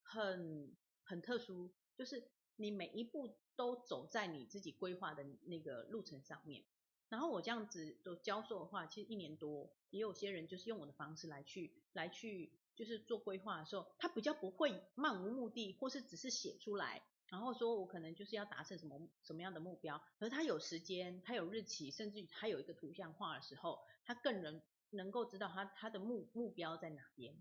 [0.02, 6.64] 很很特殊，就是你每一步都走在你自己规划的那个路程上面。
[7.08, 12.52] 然后我这样子都教授的话，其实一年多，也有些人就是用我的方式来去来去。
[12.76, 27.34] 就是做规划的时候，他比较不会漫无目的，或是只是写出来，然后说我可能就是要达成什么什么样的目标，而他有时间，他有日期，甚至于他有一个图像化的时候，他更能能够知道他他的目目标在哪边。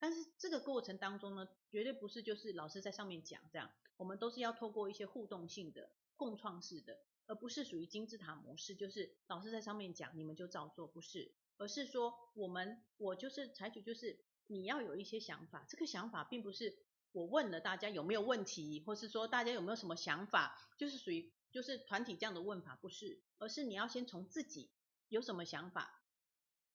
[0.00, 14.18] 但是这个过程当中呢，绝对不是就是老师在上面讲这样，我们都是要透过一些互动性的、共创式的，而不是属于金字塔模式，就是老师在上面讲，你们就照做，不是，而是说我们我就是采取就是。
[14.50, 16.76] 你要有一些想法，这个想法并不是
[17.12, 24.72] 我问了大家有没有问题，或是说大家有没有什么想法，就是属于就是团体这样的问法，不是，而是你要先从自己
[25.08, 26.02] 有什么想法，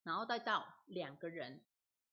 [0.03, 1.65] 然后再到两个人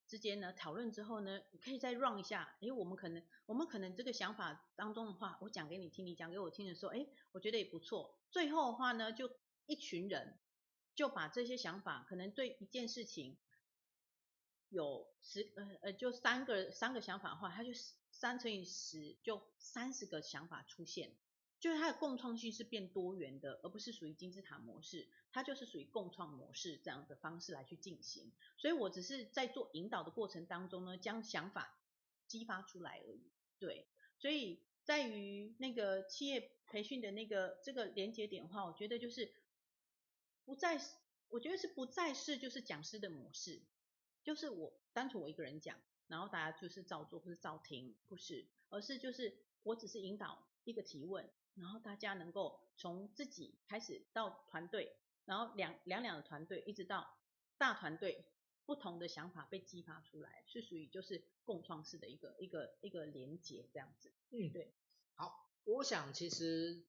[0.08, 8.18] 之间呢讨论之后呢，你可以再 run 一下，诶，我们可能我们可能这个想法当中的话，我讲给你听，你讲给我听的时候，诶，我觉得也不错。
[8.32, 9.30] 最后的话呢，就
[9.66, 10.40] 一群人
[10.96, 13.38] 就把这些想法，可能对一件事情。
[14.72, 17.70] 有十呃呃，就三个三个想法的话，它就
[18.10, 21.12] 三乘以十，就三十个想法出现，
[21.60, 28.32] 就是它的共创性是变多元的，而不是属于金字塔模式，它就是属于共创模式这样的方式来去进行。
[28.56, 31.78] 所以我只是在做引导的过程当中呢，将想法
[32.26, 33.30] 激发出来而已。
[33.58, 33.86] 对，
[34.18, 39.34] 所以在于那个企业培训的那个这个连接点的话，我觉得就是
[40.46, 40.80] 不再，
[41.28, 43.60] 我觉得是不再是就是讲师的模式。
[44.22, 57.18] 就是我单纯我一个人讲，然后大家就是照做或是照听，不是，而是就是我只是引导一个提问，然后大家能够从自己开始到团队，然后两两两的团队一直到
[57.58, 58.24] 大团队，
[58.64, 64.12] 不同的想法被激发出来，是属于就是共创式的一个一个一个连接这样子。
[64.30, 64.74] 嗯，对。
[65.14, 66.84] 好，我想其实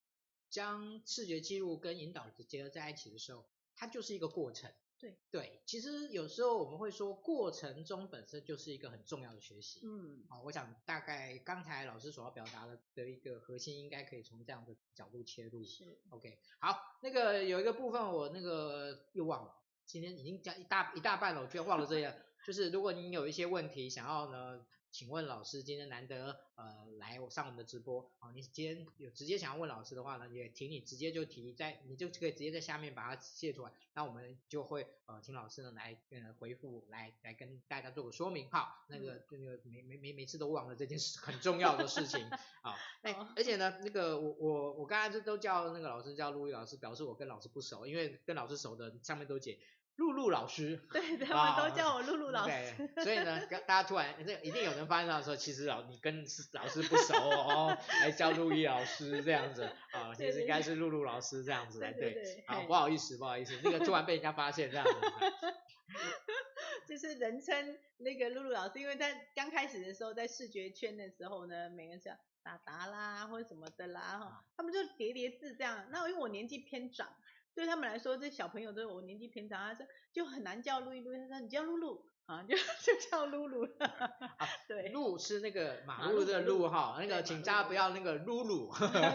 [0.50, 4.72] 将视觉记录跟引导结合在一起的时候，它就是一个过程。
[5.04, 9.82] 对对，其实有时候我们会说，过程中本身就是一个很重要的学习。
[9.84, 15.62] 嗯，好，我想大概刚才老师所要表达的的一个核心，应该可以从这样的角度切入。
[15.66, 19.54] 是，OK，好，那个有一个部分我那个又忘了，
[19.86, 22.16] 今天已经讲一大一大半了，我居然忘了这样，
[22.48, 24.66] 就是如果您有一些问题想要呢。
[24.94, 42.30] 请问老师，今天难得呃来上我们的直播，啊，你今天有直接想要问老师的话呢，也请你直接就提在，你就可以直接在下面把它写出来，那我们就会呃请老师呢来呃回复，来来跟大家做个说明，好，那个那个每每每每次都忘了这件事很重要的事情，
[42.62, 49.58] 啊， 那而且呢那个我我我刚才就都叫那个老师叫陆毅老师，表示我跟老师不熟，因为跟老师熟的上面都写
[49.98, 52.52] 露露老师， 对，他们都叫我露露老师。
[52.80, 64.92] 哦、对，所以呢，大家突然，这一定有人发现到说，其实老你跟老师不熟哦， 还叫路易老师这样子啊、哦，其实应该是露露老师这样子才对，好，不好意思，不好意思，那个突然被人家发现这样子。
[66.90, 75.88] 就是人称那个露露老师，因为在刚开始的时候，在视觉圈的时候呢，每个人叫达达啦或者什么的啦哈，他们就叠叠字这样。
[75.92, 77.08] 那因为我年纪偏长。
[77.56, 83.64] 对他们来说，这小朋友都是我年纪偏长，他说就很难叫露一露，他说你叫露露啊， 就就叫露露。
[83.78, 88.74] 啊，对，露是那个马路的路哈，那个请大家不要那个露露，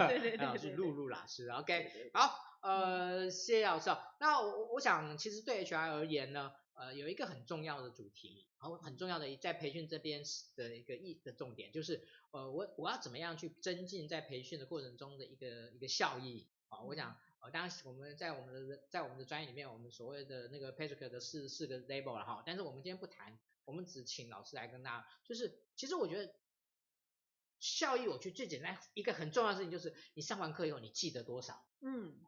[0.08, 2.32] 对对对，是露露老师，OK，好，
[2.62, 3.90] 呃，谢谢老师。
[4.20, 10.22] 那我我想，其实对 HR 而言呢，呃，有一个很重要的主题，然后很重要的在培训这边
[10.54, 16.80] 的一个意的重点，就是呃，我我要怎么样去增进在培训的过程中的一个一个效益啊？
[16.82, 17.16] 我想。
[17.40, 22.42] 呃，当然我们在我们的在我们的专业里面，我们所谓的那个 Patrick 的四四个 label 了哈。
[22.44, 26.34] 但是我们今天不谈，我们只请老师来跟大家，就是其实我觉得
[27.60, 32.20] 效益，我觉得最简单一个很重要的事情就是你上完课以后你记得多少，嗯，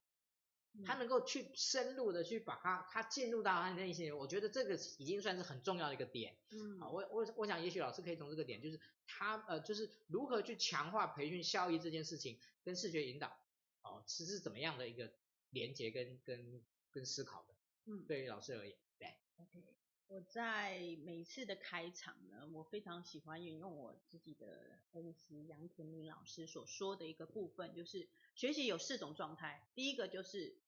[0.84, 13.39] 他能够去深入的去把它他进入到他的内心，我觉得这个已经算是很重要的一个点，嗯，啊，我我我想也许老师可以从这个点，就是他呃就是如何去强化培训效益这件事情跟视觉引导。
[13.83, 15.12] 哦，是是怎么样的一个
[15.51, 17.55] 连接跟跟跟思考的？
[17.87, 19.09] 嗯，对于老师而言，对。
[19.37, 19.62] OK，
[20.09, 29.70] 我在每次的开场呢，我非常喜欢引用我自己的恩师杨天明老师所说的一个部分，就是学习有四种状态。
[29.74, 30.59] 第一个就是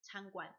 [0.00, 0.54] 参观，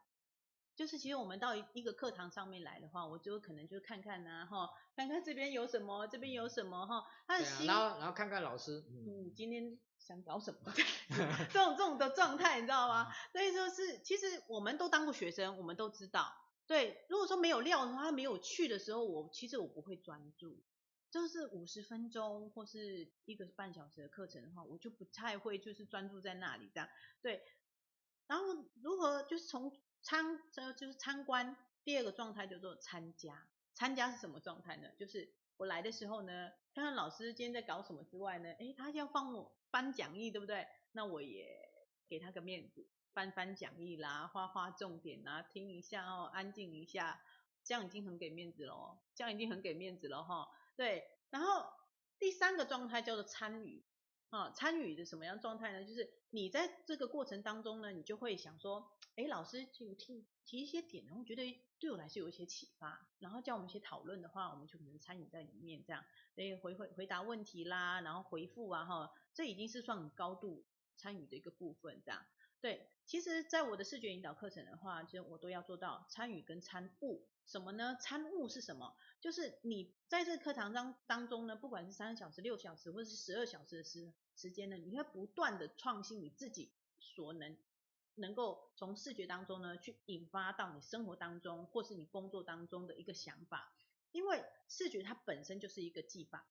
[0.74, 9.78] 就是其实我们到一个课堂上面来的话，我就可能就看看呐，哈，看看这边有什么，这边有什么，哈，他的心，然后然后看看老师，嗯，嗯今天。
[10.02, 10.58] 想搞什么？
[11.52, 13.06] 这种这种的状态，你知道吗？
[13.30, 16.34] 所以说是，其实我们都当过学生，我们都知道。
[16.66, 20.60] 对，如果说没有料的话，他没有去的时候，我其实我不会专注。
[21.08, 26.88] 就是五十分钟或是一个半小时的课程的话，我就不太会就是专注在那里这样。
[27.22, 27.40] 对，
[28.26, 28.44] 然后
[28.82, 29.70] 如何就是从
[30.02, 33.48] 参呃就是参观，第二个状态叫做参加。
[33.74, 34.88] 参加是什么状态呢？
[34.98, 39.56] 就是我来的时候呢，看看老师今天在搞什么之外呢，诶，他要放我。
[39.72, 40.68] 翻讲义对不对？
[40.92, 41.48] 那我也
[42.06, 47.22] 给他个面子，翻翻讲义啦，画画重点啦，听一下哦，安静一下，
[47.64, 50.48] 这样已经很给面子了哦，这样已经很给面子了哈、哦。
[50.76, 51.72] 对，然后
[52.18, 53.82] 第三个状态叫做参与
[54.32, 55.84] 啊，参与的什么样状态呢？
[55.84, 66.02] 就是你在这个过程当中呢，你就会想说，哎，老师就听提一些点，然后觉得对我来说有一些启发，然后叫我们一些讨论的话，我们就可能参与在里面这样，
[66.34, 69.12] 所以回回回答问题啦，然后回复啊哈。
[69.34, 70.64] 这已经是算很高度
[70.96, 72.24] 参与的一个部分，这样
[72.62, 72.88] 对。
[73.04, 77.26] 其实，在我的视觉引导课程的话，就我都要做到参与跟参悟。
[77.44, 77.96] 什么呢？
[78.00, 78.96] 参悟是什么？
[79.20, 87.56] 就是你在这个课堂当当中呢，不管是三个小时、六小时，或者是十二小时的时时间呢，你会不断的创新你自己所能
[88.14, 93.72] 能够从视觉当中呢，去引发到你生活当中或是你工作当中的一个想法。
[94.10, 96.46] 因为视觉它本身就是一个技法。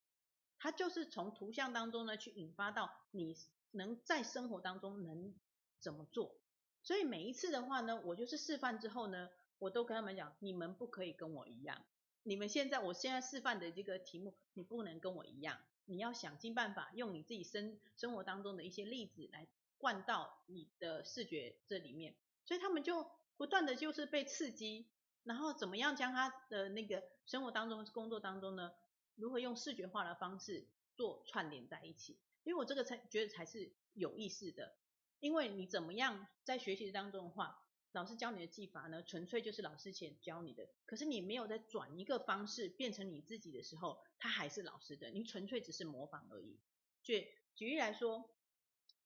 [0.63, 3.35] 它就是从图像当中呢，去引发到你
[3.71, 5.33] 能在生活当中能
[5.79, 6.35] 怎么做。
[6.83, 11.83] 所以每一次的话呢，我就是示范之后呢，我都跟他们讲，你们不可以跟我一样。
[12.23, 15.59] 你们现在，我现在示范的这个题目，你不能跟我一样。
[15.85, 22.15] 你要想尽办法，用你自己生生活当中的一些例子来灌到你的视觉这里面。
[22.45, 24.87] 所以他们就不断的就是被刺激，
[25.23, 28.73] 然后怎么样将他的那个生活当中、工作当中呢？
[29.15, 30.65] 如何用视觉化的方式
[30.95, 32.17] 做串联在一起？
[32.43, 34.73] 因为我这个才觉得才是有意思的。
[35.19, 37.63] 因为你怎么样在学习当中的话，
[37.93, 40.69] 老师教你的技法呢，纯粹就是老师前教你的。
[40.85, 46.59] 可是你没有在转一个方式变成你自己的时候，它还是老师的，你纯粹只是模仿而已。
[47.03, 48.29] 举举例来说，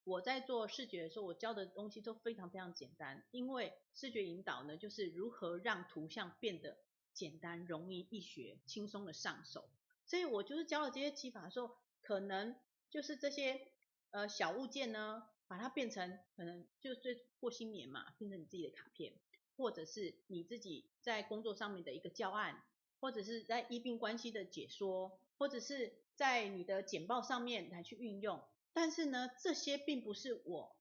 [0.04, 3.26] 我在做视觉的时候，我教的东西都非常非常简单。
[3.32, 6.78] 因为视觉引导呢，就是如何让图像变得
[7.14, 9.68] 简单、容易易学、轻松的上手。
[10.06, 12.56] 所以我就是教了这些技法的时候，可能
[12.92, 13.72] 就是这些
[14.12, 19.14] 呃小物件呢，把它变成可能就是过新年嘛，变成你自己的卡片，
[19.56, 22.64] 或者是你自己在工作上面的一个教案，
[23.00, 28.43] 或者是在医病关系的解说，或者是在你的简报上面来去运用。
[28.74, 30.76] 但是呢，这些并不是我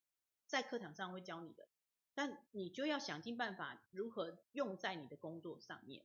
[0.47, 1.69] 在课堂上会教你的，
[2.15, 6.05] 但你就要想尽办法如何用在你的工作上面。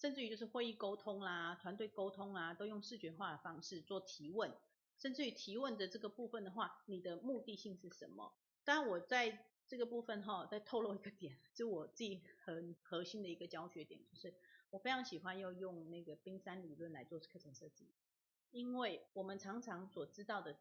[0.00, 4.54] 甚至于就是会议沟通啦、团队沟通啊，都用视觉化的方式做提问。
[4.98, 8.34] 甚至于提问的这个部分的话，你的目的性是什么？
[8.64, 14.34] 当然我在这个部分哈，再透露一个点，就我自己很核心的一个教学点，就是
[14.70, 17.88] 我非常喜欢要用那个冰山理论来做课程设计，
[18.50, 20.58] 因为我们常常所知道的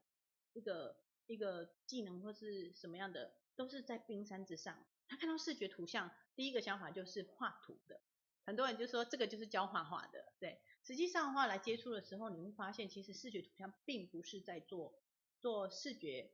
[0.53, 4.85] 一个一个技能或是什么样的，都是在冰山之上。
[5.07, 8.01] 他看到视觉图像，第一个想法就是画图的，
[8.45, 10.61] 很多人就说这个就是教画画的，对。
[10.87, 14.97] 实际上的话来接触的时候，你会发现其实视觉图像并不是在做
[15.41, 16.31] 做视觉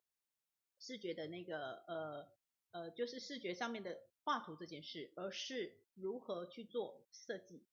[0.77, 2.27] 视觉的那个呃
[2.69, 7.65] 呃就是视觉上面的画图这件事，而是如何去做设计，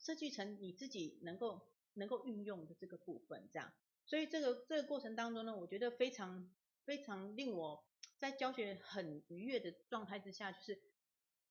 [0.00, 3.72] 设计成你自己能够能够运用的这个部分，这样。
[4.04, 6.52] 所以这个这个过程当中呢，我觉得非常
[6.84, 7.86] 非常令我
[8.18, 10.82] 在教学很愉悦的状态之下，就是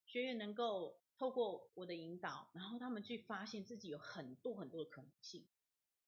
[0.04, 1.02] 学员能够。
[1.18, 5.48] 透过我的引导，然后他们去发现自己有很多很多的可能性。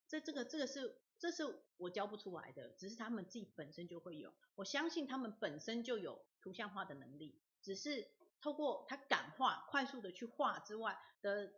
[0.08, 4.34] 这这个这个是这是我教不出来的，只是他们自己本身就会有。
[4.56, 11.54] 我相信他们本身就有图像化的能力，只是透过他感化，快速的去画之外的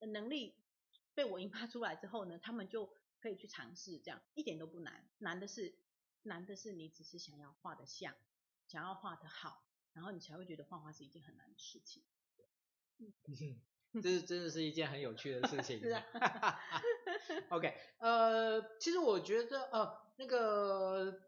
[0.00, 0.56] 能力
[1.14, 5.08] 被我引发出来之后呢，他们就可以去尝试，这样一点都不难。
[5.18, 5.78] 难的是
[6.22, 8.14] 难的是你只是想要画得像，
[8.66, 12.02] 想要画得好，然后你才会觉得画画是一件很难的事情。
[12.98, 13.12] 嗯，
[14.02, 15.78] 这是真的是一件很有趣的事情。
[15.82, 16.04] 是啊。
[17.50, 21.22] OK，呃，其实我觉得，呃，那个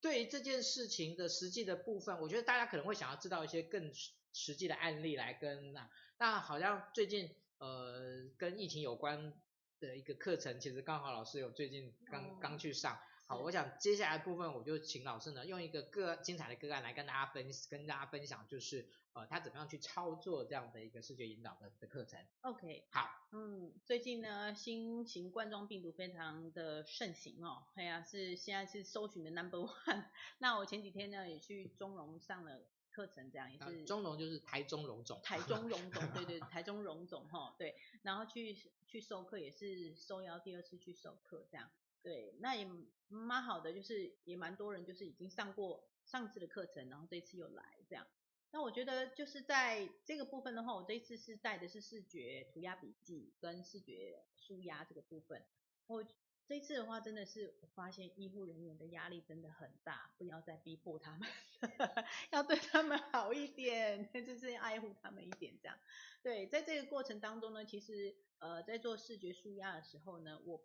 [0.00, 3.92] 对于这件事情的实际的部分，我觉得大家可能会想要知道一些更
[4.32, 9.34] 实际的案例来跟那，那好像最近呃跟疫情有关
[9.80, 12.98] 的一个课程，其实刚好老师有最近刚刚去上。
[13.28, 22.18] 好，我想接下来部分我就请老师呢用一个个精彩的个案来跟大家分跟大家分享，就是呃他怎么样去操作这样的一个视觉引导的的课程。
[22.40, 30.06] OK，好，嗯，最近呢新型冠状病毒非常的盛行哦，哎呀是现在是搜寻的 Number One。
[30.38, 33.84] 那我前几天呢也去中荣上了课程，这样也是。
[33.84, 35.20] 中荣就是台中荣总。
[35.22, 38.56] 台中荣总，对对， 台中荣总哈，对，然后去
[38.86, 41.68] 去授课也是受邀第二次去授课这样。
[42.02, 42.66] 对，那也
[43.08, 48.06] 蛮好的，就是也蛮多人，就是已经上过上次的课程，然后这次又来这样。
[48.50, 55.44] 那我觉得就是在这个部分的话，我这次是带的是视觉涂鸦笔记跟视觉纾压这个部分。
[55.86, 56.02] 我
[56.46, 61.28] 这次的话，真的是我发现医护人员的压力真的很大，不要再逼迫他们，
[62.32, 65.78] 要对他们好一点， 就是爱护他们一点这样。
[66.22, 70.62] 对，在这个过程当中呢，其实呃在做视觉舒压的时候呢，我。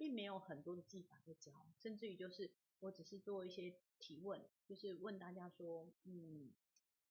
[0.00, 6.50] 并没有很多的技法在教，甚至于就是我只是做一些提问，就是问大家说，嗯，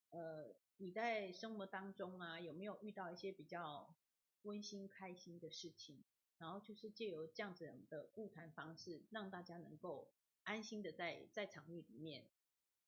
[0.10, 3.96] 呃，你在生活当中啊，有没有遇到一些比较
[4.42, 6.04] 温馨开心的事情？
[6.40, 10.12] 然后就是借由这样子的物谈方式，让大家能够
[10.42, 12.28] 安心的在在场域里面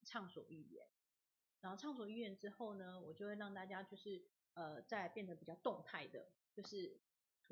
[0.04, 0.88] 畅所欲言。
[1.60, 4.26] 然后畅所欲言之后呢，我就会让大家就是
[4.56, 7.00] 呃，再变得比较动态的，就是。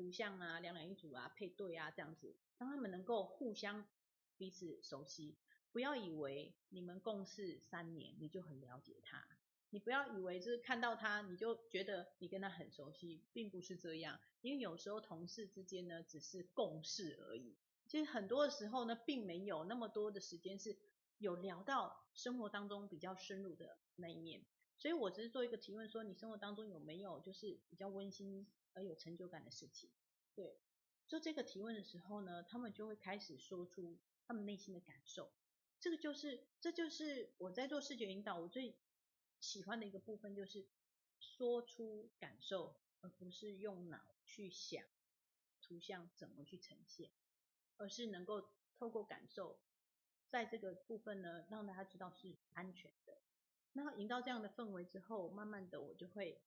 [0.00, 3.86] 图像啊，两两一组啊，配对啊，这样子，让他们能够互相
[4.38, 5.36] 彼此熟悉。
[5.72, 9.22] 不要以为你们共事三年，你就很了解他。
[9.68, 14.18] 你不要以为就是看到他，你就觉得你跟他很熟悉，并不是这样。
[14.40, 17.58] 因为有时候同事之间呢，只是共事而已。
[17.86, 20.74] 其实很多的时候呢，并没有那么多的时间是
[21.18, 24.46] 有聊到生活当中比较深入的那一面。
[24.78, 29.90] 所以我只是做一个提问，说你生活当中有没有就是比较温馨而有成就感的事情？
[30.34, 30.58] 对，
[31.06, 35.32] 做这个提问的时候呢，他们就会开始说出他们内心的感受。
[35.80, 38.76] 这个就是，这就是我在做视觉引导，我最
[39.38, 40.68] 喜欢的一个部分，就是
[41.18, 44.84] 说出感受，而不是用脑去想
[45.62, 47.10] 图像怎么去呈现，
[47.78, 49.58] 而是能够透过感受，
[50.28, 53.16] 在这个部分呢，让大家知道是安全的。
[53.72, 56.42] 那引到这样的氛围之后，慢慢的我就会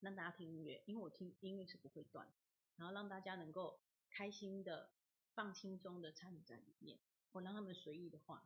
[0.00, 2.28] 让大家听音乐，因为我听音乐是不会断，
[2.76, 3.80] 然后让大家能够
[4.10, 4.90] 开心的、
[5.34, 6.98] 放轻松的参与在里面。
[7.32, 8.42] 我让他们随意的画，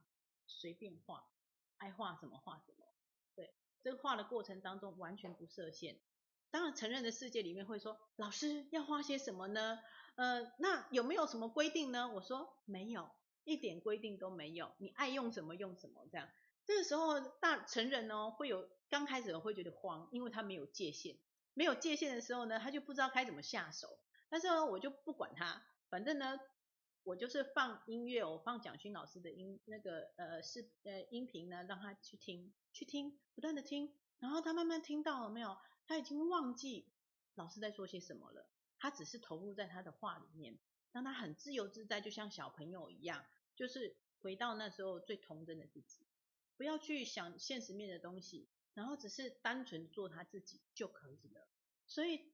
[0.46, 1.28] 随便画，
[1.76, 2.86] 爱画什么画什么。
[3.34, 6.00] 对，这个画的过程当中完全不设限。
[6.50, 9.78] 当然，成人的世界里面会说，老师要画些什么呢？
[10.16, 12.12] 呃，那有没有什么规定呢？
[12.12, 13.10] 我说没有，
[13.44, 16.28] 一点规定都没有，你爱用什么用什么这样。
[16.66, 21.16] 这个时候，大成人呢会有刚开始会觉得慌，因为他没有界限，
[21.54, 23.98] 没有界限的时候呢，他就不知道该怎么下手。
[24.28, 26.38] 但是呢，我就不管他，反正呢，
[27.02, 35.58] 我就是放音乐，我放蒋勋老师的音那个呃视呃音频呢，让他去听，去听，不断的听，然后他慢慢听到了没有？
[35.86, 36.90] 他已经忘记
[37.34, 38.48] 老师在说些什么了，
[38.78, 40.58] 他只是投入在他的话里面，
[40.92, 43.24] 让他很自由自在，就像小朋友一样，
[43.54, 46.06] 就是回到那时候最童真的自己。
[46.56, 51.46] 不要去想现实面的东西，然后只是单纯做他自己就可以了。
[51.86, 52.32] 所以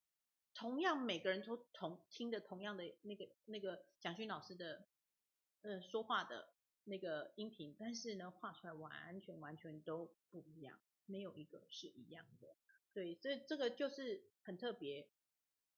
[0.54, 4.88] 同样每个人都同听的同样的那个那个蒋勋老师的
[5.62, 6.48] 呃说话的
[6.84, 12.56] 那个音频，但是呢画出来完全完全都不一样，没有一个是一样的。
[12.92, 15.08] 对，所以这个就是很特别，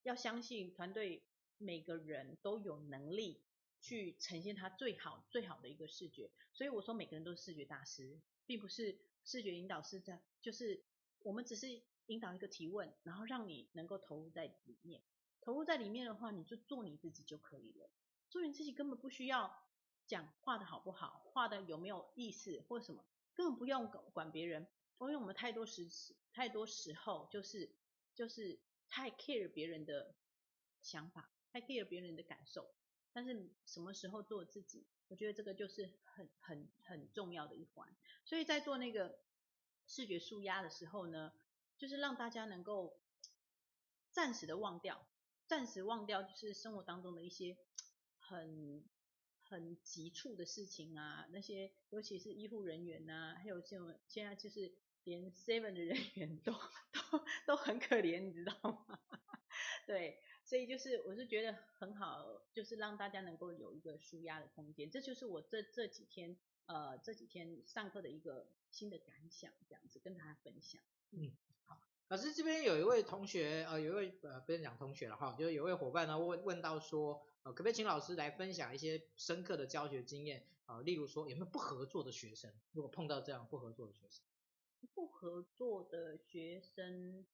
[0.03, 1.25] 要相信团队
[1.59, 3.43] 每个人都有能力。
[3.83, 10.83] 去呈现他最好最好的一个视觉，所以我说每个人都是视觉大师，并不是视觉引导师在，就是
[11.21, 15.03] 我们只是引导一个提问，然后让你能够投入在里面，
[15.41, 17.91] 投入在里面的话，你就做你自己就可以了，
[18.29, 19.55] 做你自己根本不需要
[20.07, 23.05] 讲画的好不好，画的有没有意思或什么，
[23.35, 24.67] 根本不用管别人，
[25.01, 25.89] 因为我们太多时
[26.33, 27.71] 太多时候就是
[28.15, 28.59] 就是
[28.89, 30.15] 太 care 别人的
[30.83, 32.75] 想法，太 care 别人的感受。
[33.13, 37.95] 但是什么时候做自己，我觉得这个就是很很很重要的一环。
[38.25, 39.19] 所以在做那个
[39.87, 41.33] 视觉舒压的时候呢，
[41.77, 42.97] 就是让大家能够
[44.13, 45.07] 暂时的忘掉，
[45.47, 47.59] 暂时忘掉就是生活当中的一些
[48.19, 48.85] 很
[49.43, 56.53] 很急促的事情啊，那些尤其是医护人员呐、啊，还有这种现在就是连 Seven 的人员都
[57.11, 58.55] 都都很可怜，你知道
[58.87, 59.01] 吗？
[59.87, 60.21] 对。
[60.51, 66.37] 所以就是，我是觉得很好，就是让大家能够有一个舒压的空间，这就是我这这几天
[66.67, 70.83] 呃这几天上课的一个新的感想，这样子跟大家分享。
[71.13, 71.31] 嗯，
[71.67, 84.25] 好，老师这边有一位同学呃有一位呃不是讲同学了哈，就是有一位伙伴呢问问到说呃可不可以请老师来分享一些深刻的教学经验啊、呃，例如说有没有不合作的学生，如果碰到这样不合作的学生，
[84.95, 87.25] 不合作的学生。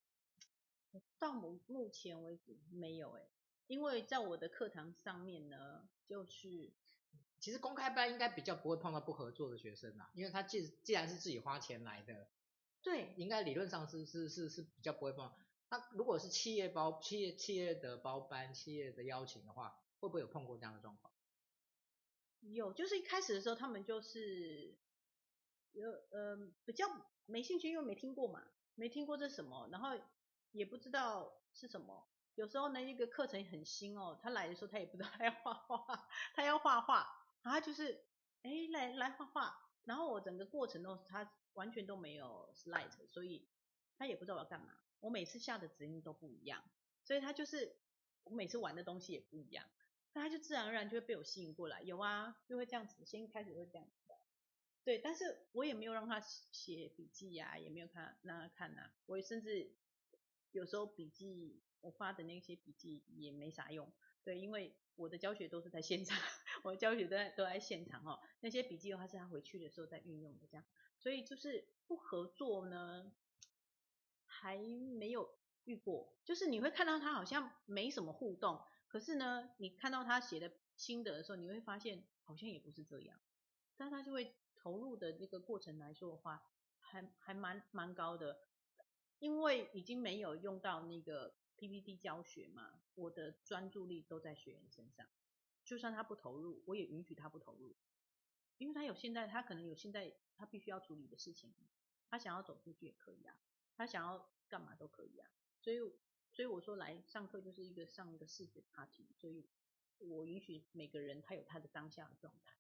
[1.19, 3.29] 到目目前为止没有哎，
[3.67, 6.73] 因为在我的课堂上面呢，就是
[7.41, 12.29] 其实公开班应该比较不会碰到不合作的学生啦，因为他既既然是自己花钱来的，
[12.83, 15.37] 对，应该理论上是是是是比较不会碰到。
[15.69, 21.13] 那如果是企业包企业企业的包班企业的邀请的话，会不会有碰过这样的状况？
[22.41, 24.77] 有，就是一开始的时候他们就是
[25.73, 26.87] 有呃比较
[27.27, 28.43] 没兴趣，因为没听过嘛，
[28.77, 29.99] 没听过这什么，然后。
[30.53, 37.09] 也不知道是什么，有时候呢，一个课程很新哦，他来的时候他也不知道他要画画，他要画画，
[37.43, 38.05] 然后他就是，
[38.43, 43.49] 哎，来来画画，然后我整个过程中他完全都没有 slide，所以
[43.97, 44.77] 他也不知道我要干嘛。
[45.01, 46.63] 我每次下的指令都不一样，
[47.05, 47.77] 所以他就是
[48.25, 49.67] 我每次玩的东西也不一样，
[50.13, 51.83] 那他就自然而然就会被我吸引过来。
[51.83, 54.15] 有啊，就会这样子，先开始会这样子，
[54.85, 59.75] 对，但是我也没有让他写笔记呀、啊，也没有看让他看呐、啊，我甚至。
[60.57, 63.93] 有时候笔记我发的那些笔记也没啥用，
[64.25, 66.19] 对，因为我的教学都是在现场，
[66.65, 68.19] 我的教学都在都在现场哦。
[68.41, 70.65] 那些笔记的话是他回去的时候再运用的，这样，
[70.99, 73.13] 所以就是不合作呢，
[74.25, 76.17] 还没有遇过。
[76.25, 83.21] 就是你会看到他好像没什么互动，可是呢，你看到他写的心得的时候，你会发现好像也不是这样，
[83.77, 86.43] 但他就会投入的那个过程来说的话，
[86.81, 88.41] 还还蛮蛮高的。
[89.19, 95.09] 因为已经没有用到那个 PPT 教学嘛，我的专注力都在学员身上。
[95.65, 97.75] 就算他不投入，我也允许他不投入，
[98.59, 101.53] 因为他有现在他可能有现在他必须要处理的事情，
[102.09, 103.37] 他想要走出去也可以啊，
[103.75, 105.29] 他想要干嘛都可以啊。
[105.61, 105.79] 所以
[106.31, 109.49] 所以我说来上课就是一个上一个视觉 party，所以
[109.99, 112.57] 我允许每个人他有他的当下的状态。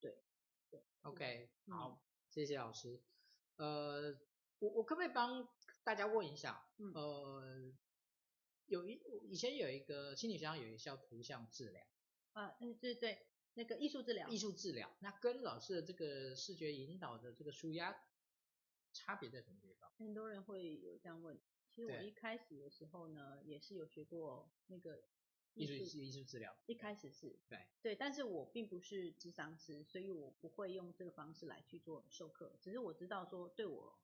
[0.00, 0.24] 对
[0.70, 2.00] 对，OK，好，
[2.30, 3.02] 谢谢老师。
[3.56, 4.16] 呃，
[4.60, 5.46] 我我可不可以帮？
[5.86, 6.66] 大家问一下，
[6.96, 7.72] 呃，
[8.66, 11.86] 有一以前有一个心理学上有一个叫图像治疗，
[12.32, 13.24] 啊，嗯，对对，
[13.54, 17.96] 那个艺术治疗，艺术治疗，那跟老师的这个视觉引导的这个舒压
[18.92, 19.88] 差别在什么地方？
[19.96, 25.04] 很多人会有这样问，其实我一开始的时候呢，也是有学过那个
[25.54, 33.96] 艺术艺术治疗，一开始是，对对，但是我并不是智商师，所以我不会用这个方式来去做授课，只是我知道说对我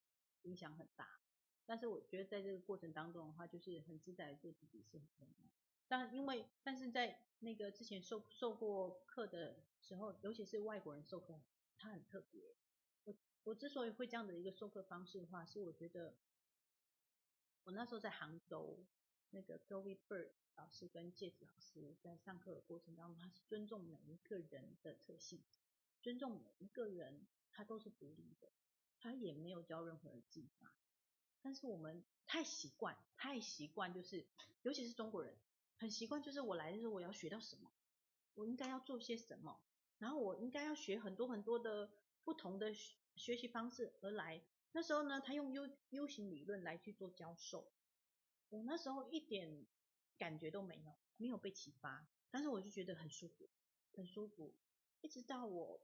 [0.42, 1.21] 影响很大。
[1.66, 5.50] 但是我觉得在这个过程当中的话，就是很自在的做自己是很重要。
[5.88, 11.42] 但因为但是在那个之前受受过课的时候，尤其是外国人授课，
[11.76, 12.42] 他很特别。
[13.04, 16.16] 我我之所以会这样的一个授课方式的话，是我觉得
[17.64, 18.84] 我那时候在杭州，
[19.30, 25.42] 那个 Chloe Bird 老师跟戒指老师在上课的过程当中，他是尊重每一个人的特性，
[26.00, 28.48] 尊重每一个人，他都是独立的，
[28.98, 30.72] 他也没有教任何人技法。
[31.42, 34.26] 但是我们太习惯，太习惯，就是
[34.62, 35.36] 尤其是中国人，
[35.76, 37.70] 很习惯，就是我来的时候我要学到什么，
[38.34, 39.60] 我应该要做些什么，
[39.98, 41.90] 然后我应该要学很多很多的
[42.24, 42.72] 不同的
[43.16, 44.42] 学习方式而来。
[44.72, 47.70] 那时候呢，他用 U U 型理论来去做教授，
[48.48, 49.66] 我那时候一点
[50.16, 53.50] 感觉都没有，没有被启发，但是我就觉得很舒服，
[53.92, 54.54] 很舒服。
[55.02, 55.80] 一直到我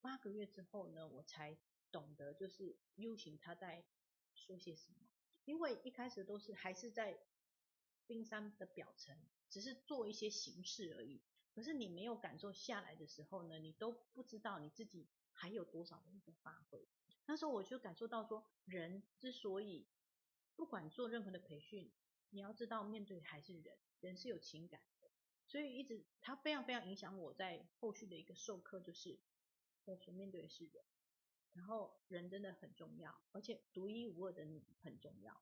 [0.00, 1.58] 八个月之后呢，我才
[1.90, 3.84] 懂得就是 U 型它在
[4.46, 4.96] 说些什么，
[5.44, 7.18] 因为一开始都是还是在
[8.06, 9.16] 冰山的表层，
[9.48, 11.22] 只是做一些形式而已。
[11.54, 16.86] 可是你没有感受下来的时候呢，你都不知道你自己还有多少的一个发挥。
[17.26, 19.86] 那时候我就感受到说，人之所以
[20.56, 21.90] 不管做任何的培训，
[22.30, 25.08] 你要知道面对还是人，人是有情感的，
[25.46, 29.18] 所以一直它非常非常影响我在后续的一个授课，就是
[29.84, 30.84] 我所面对的是人，
[31.54, 35.40] 然后人真的很重要，而且独一无二的你很重要，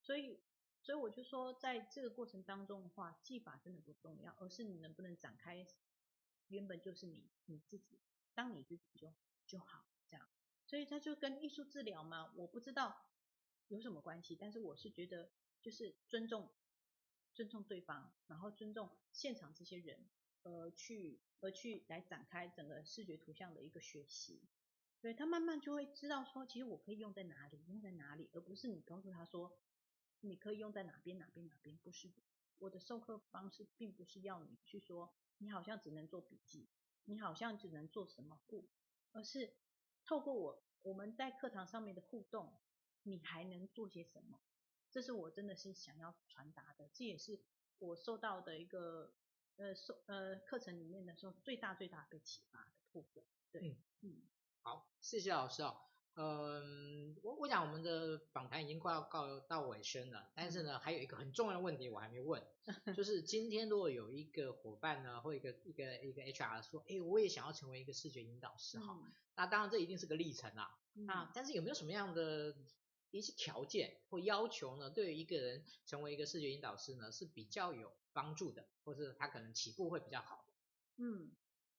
[0.00, 0.40] 所以
[0.80, 5.66] 所以我就说，在这个过程当中的话，技法真的不重要，而是你能不能展开
[6.46, 8.00] 原本就是你你自己，
[8.34, 9.12] 当你自己就
[9.46, 10.26] 就好这样。
[10.64, 13.08] 所以他就跟艺术治疗嘛，我不知道
[13.66, 15.30] 有什么关系，但是我是觉得
[15.60, 16.48] 就是尊重，
[17.34, 20.08] 尊重对方，然后尊重现场这些人，
[20.42, 24.48] 呃，去而去来展开整个视觉图像的一个学习。
[25.00, 29.58] 所以他慢慢就会知道说，其实我可以用在哪里，用在哪里，而不是你告诉他说
[30.20, 32.12] 你可以用在哪边哪边哪边，不是。
[32.58, 36.68] 我的授课方式并不是要你去说你好像只能做笔记，
[37.04, 38.68] 你好像只能做什么不，
[39.12, 39.54] 而是。
[40.04, 42.58] 透过我我们在课堂上面的互动，
[43.02, 44.40] 你还能做些什么？
[44.90, 47.38] 这是我真的是想要传达的，这也是
[47.78, 49.12] 我受到的一个
[49.56, 53.22] 呃受呃课程里面的时候最大最大被启发的部分。
[53.52, 54.22] 对，嗯，嗯
[54.68, 55.74] 好，谢谢老师哦。
[56.16, 62.46] 嗯，我我想我们的访谈已经快要告到尾声了，但是呢，还有一个很重要的问题我还没问，
[62.94, 72.54] 就是今天如果有一个伙伴呢，或一个一个一个 HR 说，哎，我也想要成为一个视觉引导师哈，嗯、那当然这一定是个历程啊，嗯、那但是有没有什么样的
[73.10, 74.90] 一些条件或要求呢？
[74.90, 80.52] 对于一个人成为一个视觉引导师呢，是比较有帮助的，或是他可能起步会比较好的？
[80.98, 81.32] 嗯。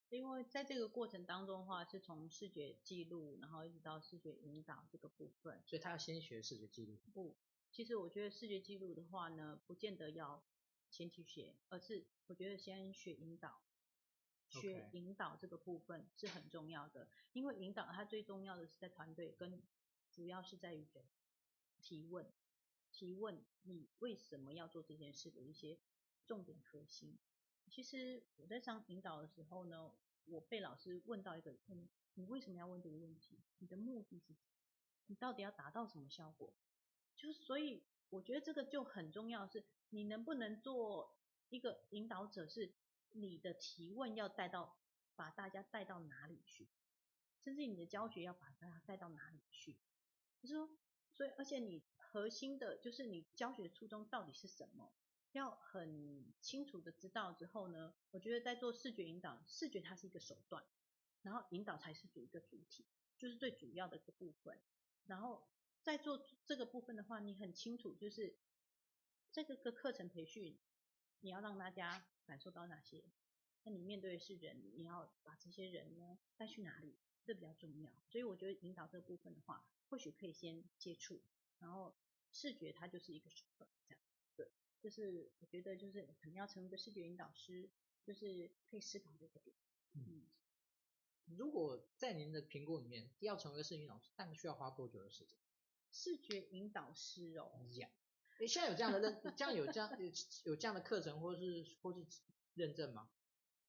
[0.10, 6.98] 因为在这个过程当中的话，是从视觉记录，然后一直到视觉引导这个部分，所以他要先学视觉记录。
[7.14, 7.36] 不，
[7.72, 10.44] 其实我觉得视觉记录的话呢，不见得要
[10.90, 13.62] 先去学，而是我觉得先学引导，
[14.50, 19.62] 学引导这个部分是很重要的，因为引导它最重要的是在团队，跟
[20.12, 21.06] 主要是在于人
[21.80, 22.34] 提问，
[22.92, 25.78] 提问你为什么要做这件事的一些
[26.26, 27.16] 重点核心。
[27.70, 29.94] 其实我在上引导的时候呢，
[30.26, 33.40] 我被老师问到一个，嗯，你为什么要问这个问题？
[33.60, 34.36] 你的目的是？
[35.08, 36.54] 你到底要达到什么效果？
[37.16, 41.16] 就是所以我觉得这个就很重要，是你能不能做
[41.50, 42.74] 一个引导者，是
[43.12, 44.78] 你的提问要带到，
[45.16, 46.70] 把大家带到哪里去，
[47.42, 49.78] 甚至你的教学要把大家带到哪里去。
[50.42, 50.70] 就是说，
[51.12, 54.94] 所以而且你核心的就是你教学初衷到底是什么？
[55.32, 60.66] 要很清楚的知道之后呢，我觉得在做视觉引导，视觉它是一个手段，
[61.22, 62.86] 然后引导才是主一个主体，
[63.18, 64.60] 就是最主要的一个部分。
[65.06, 65.48] 然后
[65.82, 68.38] 在做这个部分的话，你很清楚就是
[69.32, 70.58] 这个个课程培训，
[71.20, 73.04] 你要让大家感受到哪些？
[73.64, 76.98] 那你面对的是人，你要把这些人呢带去哪里？
[77.24, 77.92] 这比较重要。
[78.08, 81.22] 所以我觉得引导这部分的话，或许可以先接触，
[81.60, 81.96] 然后
[82.32, 84.02] 视觉它就是一个手段，这样。
[84.82, 87.70] 就是我觉得就是可能要成为一个视觉引导师，
[88.04, 89.56] 就是可以思考这个点。
[89.94, 90.28] 嗯，
[91.26, 95.38] 如果在您的评估里面要成为一个视觉引导师，大概需要花多久的时间？
[95.92, 97.86] 视觉引导师哦，你，
[98.48, 100.12] 现在有这样的认，这样有这样有
[100.46, 102.06] 有这样的课程或是或是
[102.54, 103.10] 认证吗？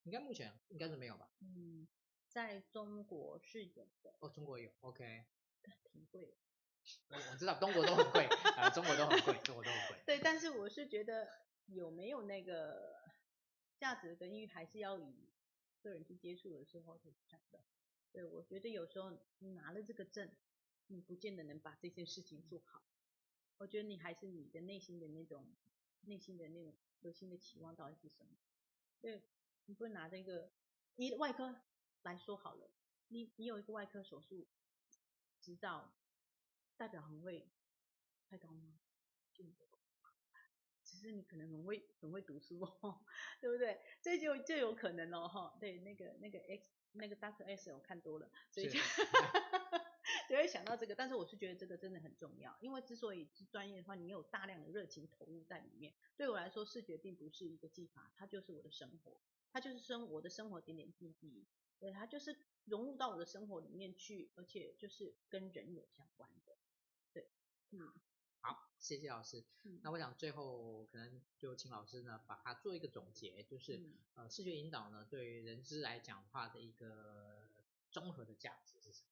[0.04, 1.30] 应该目前应该是没有吧？
[1.40, 1.88] 嗯，
[2.28, 4.14] 在中国是有的。
[4.20, 5.24] 哦，中国有，OK。
[5.92, 6.32] 挺贵的。
[7.09, 8.26] 我我知道中国都很贵，
[8.57, 10.03] 啊，中国都很贵，中国都很贵。
[10.07, 11.28] 对，但是我是觉得
[11.66, 12.97] 有没有那个
[13.78, 15.28] 价值的，因为还是要以
[15.83, 17.61] 个人去接触的时候去看的。
[18.12, 20.31] 对，我觉得有时候你拿了这个证，
[20.89, 22.83] 你不见得能把这件事情做好。
[23.59, 25.55] 我觉得你还是你的内心的那种
[26.03, 28.37] 内心的那种核心的期望到底是什么？
[29.01, 29.22] 对，
[29.66, 30.51] 你不拿这个，
[30.97, 31.61] 以外科
[32.03, 32.70] 来说好了，
[33.09, 34.49] 你你有一个外科手术
[35.41, 35.93] 执照。
[36.81, 37.47] 代表很会
[38.26, 38.81] 太高吗？
[40.83, 43.05] 只是你可能很会很会读书哦，
[43.39, 43.78] 对不对？
[44.01, 45.55] 这就就有可能哦，哈。
[45.61, 48.81] 对，那个那个 X 那个 Doctor S 我看多了，所以就
[50.31, 50.95] 就会想到这个。
[50.95, 55.95] 但是我是觉得这个真的很重要，因为之所以是专业的话，你有大量的热情投入在里面。
[56.16, 59.20] 对我来说，视觉并不是一个技法，它就是我的生活，
[59.53, 61.47] 它就是生我的生活点点滴滴。
[61.78, 66.57] 对，它就是融入到我的生活里面去，而且就是跟人有相关的。
[67.70, 67.92] 对，嗯，
[68.40, 69.44] 好，谢谢老师。
[69.64, 77.48] 嗯、那我想最后可能就请老师呢，把它做一个总结，就是、嗯、呃，视觉引导呢，对于人资来讲的话的一个
[77.90, 79.10] 综合的价值是什么？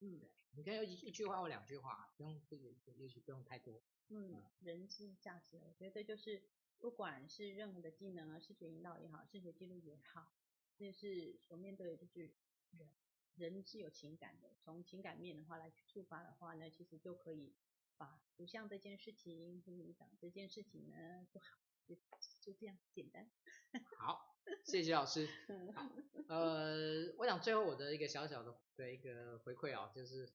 [0.00, 3.82] 嗯，对，你可以用一一句话或两句话，不用这个也许不用太多。
[4.08, 6.42] 嗯，嗯人资价值，我觉得就是
[6.78, 10.30] 不管是任何的技能啊，视觉引导也好，视觉记录也好，
[10.76, 12.30] 那是所面对的就是
[12.72, 12.90] 人，
[13.36, 17.54] 人是有情感的，从情感面的话来去触发的话呢，其实就可以
[17.96, 21.44] 把图像这件事情跟引导这件事情呢不好，
[21.86, 21.94] 就
[22.42, 23.28] 就这样简单。
[23.98, 25.28] 好，谢谢老师。
[25.74, 25.88] 好，
[26.28, 30.32] 呃，我想最后我的一个小小的的一个回馈啊，就是。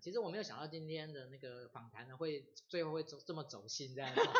[0.00, 4.20] 其实我没有想到今天的那个访谈呢，会最后会走这么走心这样子，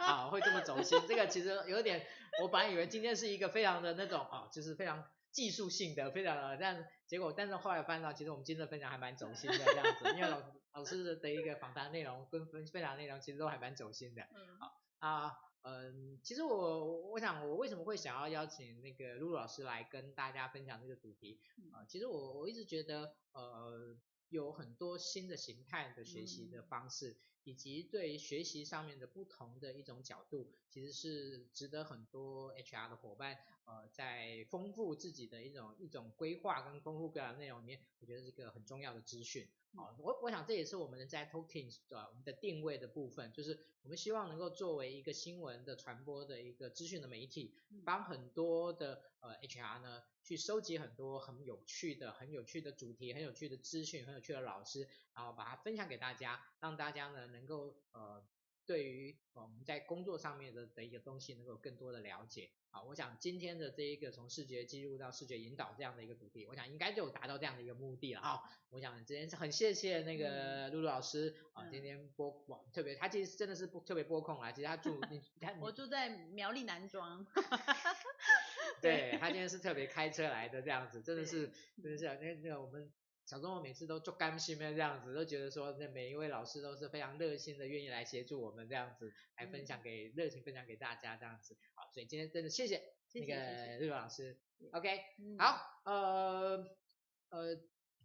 [0.00, 0.98] 啊，会这么走心。
[1.06, 2.06] 这个其实有点，
[2.40, 14.22] 我本来以为今天是一个非常的那种啊，就是非常技术性的，非常的，但结果，但是后来发现到，其实我们今天的分享还蛮走心的这样子， 因为老老师的一个访谈内容跟分分享内容其实都还蛮走心的。
[14.22, 14.58] 嗯。
[14.58, 21.40] 好啊，嗯，其实我我想我为什么会想要邀请那个露露老师来跟大家分享这个主题
[21.72, 21.84] 啊？
[21.88, 23.96] 其实我我一直觉得呃。
[24.30, 39.48] 有很多新的形态的学习的方式，以及对于学习上面的不同的一种角度，其实是值得很多 HR 的伙伴，呃，在丰富自己的一种一种规划跟丰富个人内容里面，我觉得是一个很重要的资讯。
[39.74, 58.24] 好，我我想这也是我们在 Talkings 的我们的定位的部分，就是我们希望能够作为一个新闻的传播的一个资讯的媒体，帮很多的呃 HR 呢去收集很多很有趣的、很有趣的主题、很有趣的资讯、很有趣的老师，然后把它分享给大家，让大家呢能够呃。
[58.66, 62.52] 对于我们在工作上面的的一个东西，能够有更多的了解。
[62.68, 68.20] 好，我想今天的这一个从视觉记录到视觉引导这样的一个主题，我想应该就达到这样的一个目的了。
[68.20, 77.26] 好，我想今天是很谢谢那个露露老师啊，今天播哇特别，他其实真的是不特别播控啊，其实他住 你看，我住在苗栗南庄，
[78.80, 81.50] 对， 他今天是特别开车来的这样子，真的是
[81.82, 82.92] 真的是那那个我们。
[83.26, 91.56] 小周末每次都做甘心的这样子，都觉得说那每一位老师都是非常热心的，愿意来协助我们这样子，来分享给热情分享给大家这样子。
[91.76, 94.36] 好，所以今天真的谢谢那个日本老师。
[94.72, 95.00] OK，
[95.38, 96.76] 好，呃
[97.28, 97.54] 呃，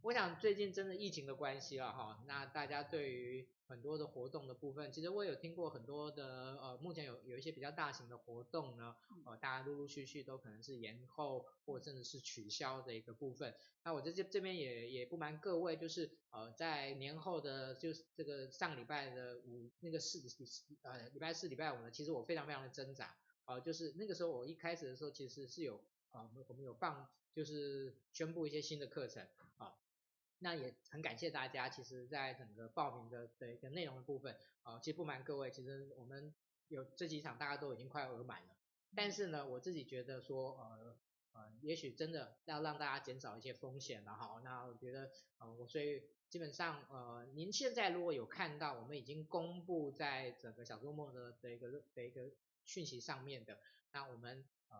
[0.05, 8.95] 我想最近真的疫情的关系了哈，那大家对于很多的活动的部分，其实我有听过很多的呃，目前有有一些比较大型的活动呢，
[9.25, 13.55] 呃，大家陆陆续续都可能是延后或甚至是取消的一个部分。
[13.83, 20.21] 那我在这这边也也不瞒各位，就是呃，在年后的就是这个上礼拜的五那个四
[20.83, 29.27] 呃礼拜四礼拜五呢，其实我非常非常的挣扎，呃，就是那个时候我一开始的时候其实是有啊，我们我们有放就是宣布一些新的课程
[29.57, 29.73] 啊。
[30.39, 36.33] 那也很感谢大家，其实，在整个报名的的一个内容的部分，啊，其实不瞒各位，其实我们
[36.67, 38.55] 有这几场大家都已经快额满了。
[38.95, 40.97] 但是呢，我自己觉得说，呃
[41.31, 44.41] 呃，也许真的要让大家减少一些风险了哈。
[44.43, 52.29] 那我觉得，呃，我所以基本上，呃，您现在如果有看到我们已经公布在整个小周末的的一个的一个
[52.65, 53.57] 讯息上面的，
[53.93, 54.77] 那我们呃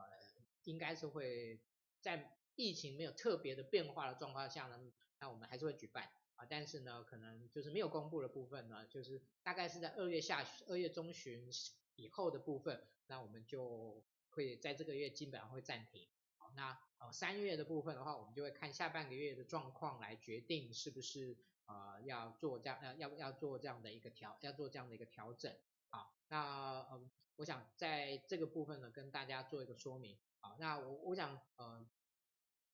[0.65, 1.59] 应该是会
[2.01, 4.79] 在疫情没有特别的变化的状况下呢。
[5.19, 11.49] 那我们还是会举办啊，但是呢，可能就是没有公布的部分呢，就是大概是在二月下旬、二月中旬
[11.95, 16.07] 以后的部分，那我们就会在这个月基本上会暂停。
[16.37, 25.55] 好，那呃三月的部分的话，我们就会看下半个月的状况来决定是不是呃要做这样呃要要做这样的一个调要做这样的一个调整。
[25.89, 30.17] 好，那呃我想在这个部分呢跟大家做一个说明。
[30.41, 31.87] 好，那我我想呃。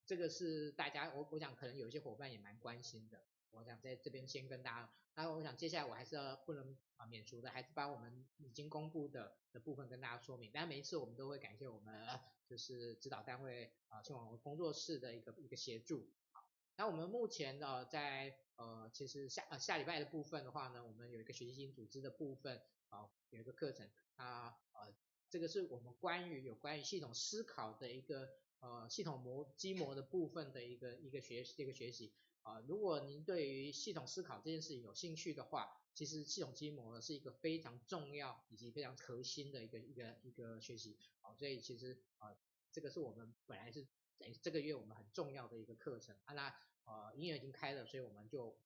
[0.04, 10.50] 这个是大家，我我想可能有一些伙伴也蛮关心的，我想在这边先跟大家，那我想接下来我还是要不能啊免俗的，还是把我们已经公布的的部分跟大家说明。
[10.52, 16.10] 但每一次我们都会感谢我们就是指导单位啊，前往工作室的一个一个协助。
[16.32, 16.44] 好，
[16.76, 24.92] 那我们目前呢在呃其实下呃下礼拜的部分的话呢，我们有一个学习型组织的部分啊，有一个课程啊呃
[25.30, 28.28] 这个是我们关于有关于系统思考的一个。
[28.62, 42.36] 呃，系统模基模的部分的一个一个学一个学习啊，如果您对于系统思考这件事情有兴趣的话，其实系统基模呢是一个非常重要以及非常核心的一个一个一个学习啊，所以其实啊，
[42.70, 43.84] 这个是我们本来是
[44.16, 46.54] 在这个月我们很重要的一个课程啊，那
[46.84, 48.56] 呃营业已经开了，所以我们就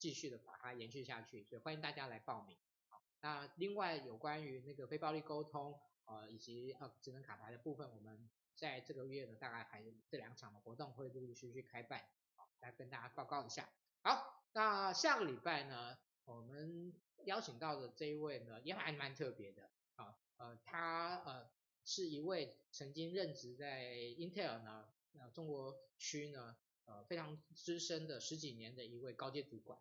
[0.00, 2.56] 继续的把它延续下去，所以欢迎大家来报名。
[2.88, 8.28] 好，那另外有关于那个非暴力沟通呃以及呃智能卡牌的部分，我们。
[8.56, 12.04] 在这个月呢，大概还有这两场的活动会陆陆续续开办，
[12.36, 13.68] 好，来跟大家报告一下。
[14.02, 16.92] 好，那下个礼拜呢，我们
[17.24, 21.50] 邀请到的这一位呢，也还蛮特别的啊，呃，他呃
[21.84, 24.88] 是一位曾经任职在 Intel 呢，
[25.18, 29.78] 呃，中国区呢，呃，非常资深的十几年的一位高阶主管。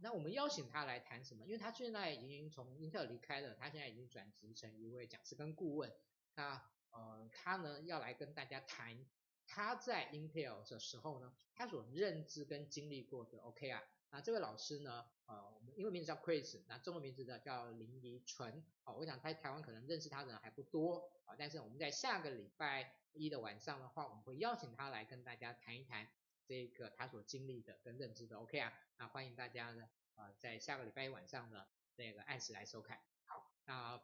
[0.00, 1.46] 那我们邀请他来谈什么？
[1.46, 5.92] 因为他现在已经从 Intel 离开了，他现在已经转职成一位讲师跟顾问。
[6.34, 6.60] 那
[6.92, 9.04] 呃，他呢要来跟大家谈
[9.46, 13.82] 他在 Intel 的时候呢，他所认知跟经历过的 OK 啊。
[14.10, 18.64] 那这位老师呢，呃，我们英文名字叫 Chris，那中文名字呢叫林怡纯。
[18.84, 26.08] 哦，我想在台湾可能认识他的人还不多啊，但是我们在下个礼拜一的晚上的话，我们会邀请他来跟大家谈一谈。
[26.44, 33.00] 这个他所经历的跟认知的 OK 啊，那欢迎大家呢，呃，在下个礼拜一晚上的那个按时来收看。
[33.24, 34.02] 好，那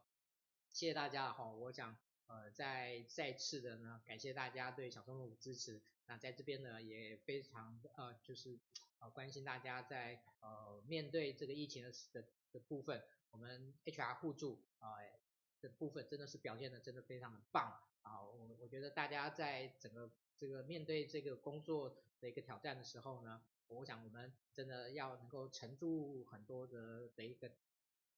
[0.70, 1.98] 谢谢大家哈，我想
[2.28, 5.82] 呃再再次的呢感谢大家对小松露的支持。
[6.06, 8.58] 那在这边呢也非常呃就是
[9.00, 15.20] 呃关心大家在呃面对这个疫情的的的部分，我们 HR 互助啊、呃、
[15.60, 17.70] 的部分真的是表现的真的非常的棒
[18.02, 22.02] 啊，我我觉得大家在整个这个面对这个工作。
[22.20, 27.48] 的一个挑战的时候呢，我想我们真的要能够承住很多的的一个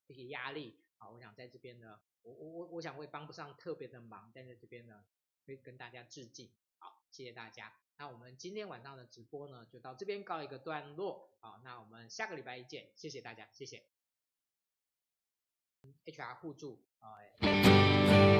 [0.06, 5.04] 一些压力啊，我想在这边呢，我我我我想会帮不上特别的忙，但在这边呢，
[5.46, 7.72] 会跟大家致敬，好，谢谢大家。
[7.96, 13.84] 那我们今天晚上的直播呢，就到这边告一个段落，好，那我们下个礼拜一见，谢谢大家，谢谢。
[16.04, 18.39] HR 互助啊。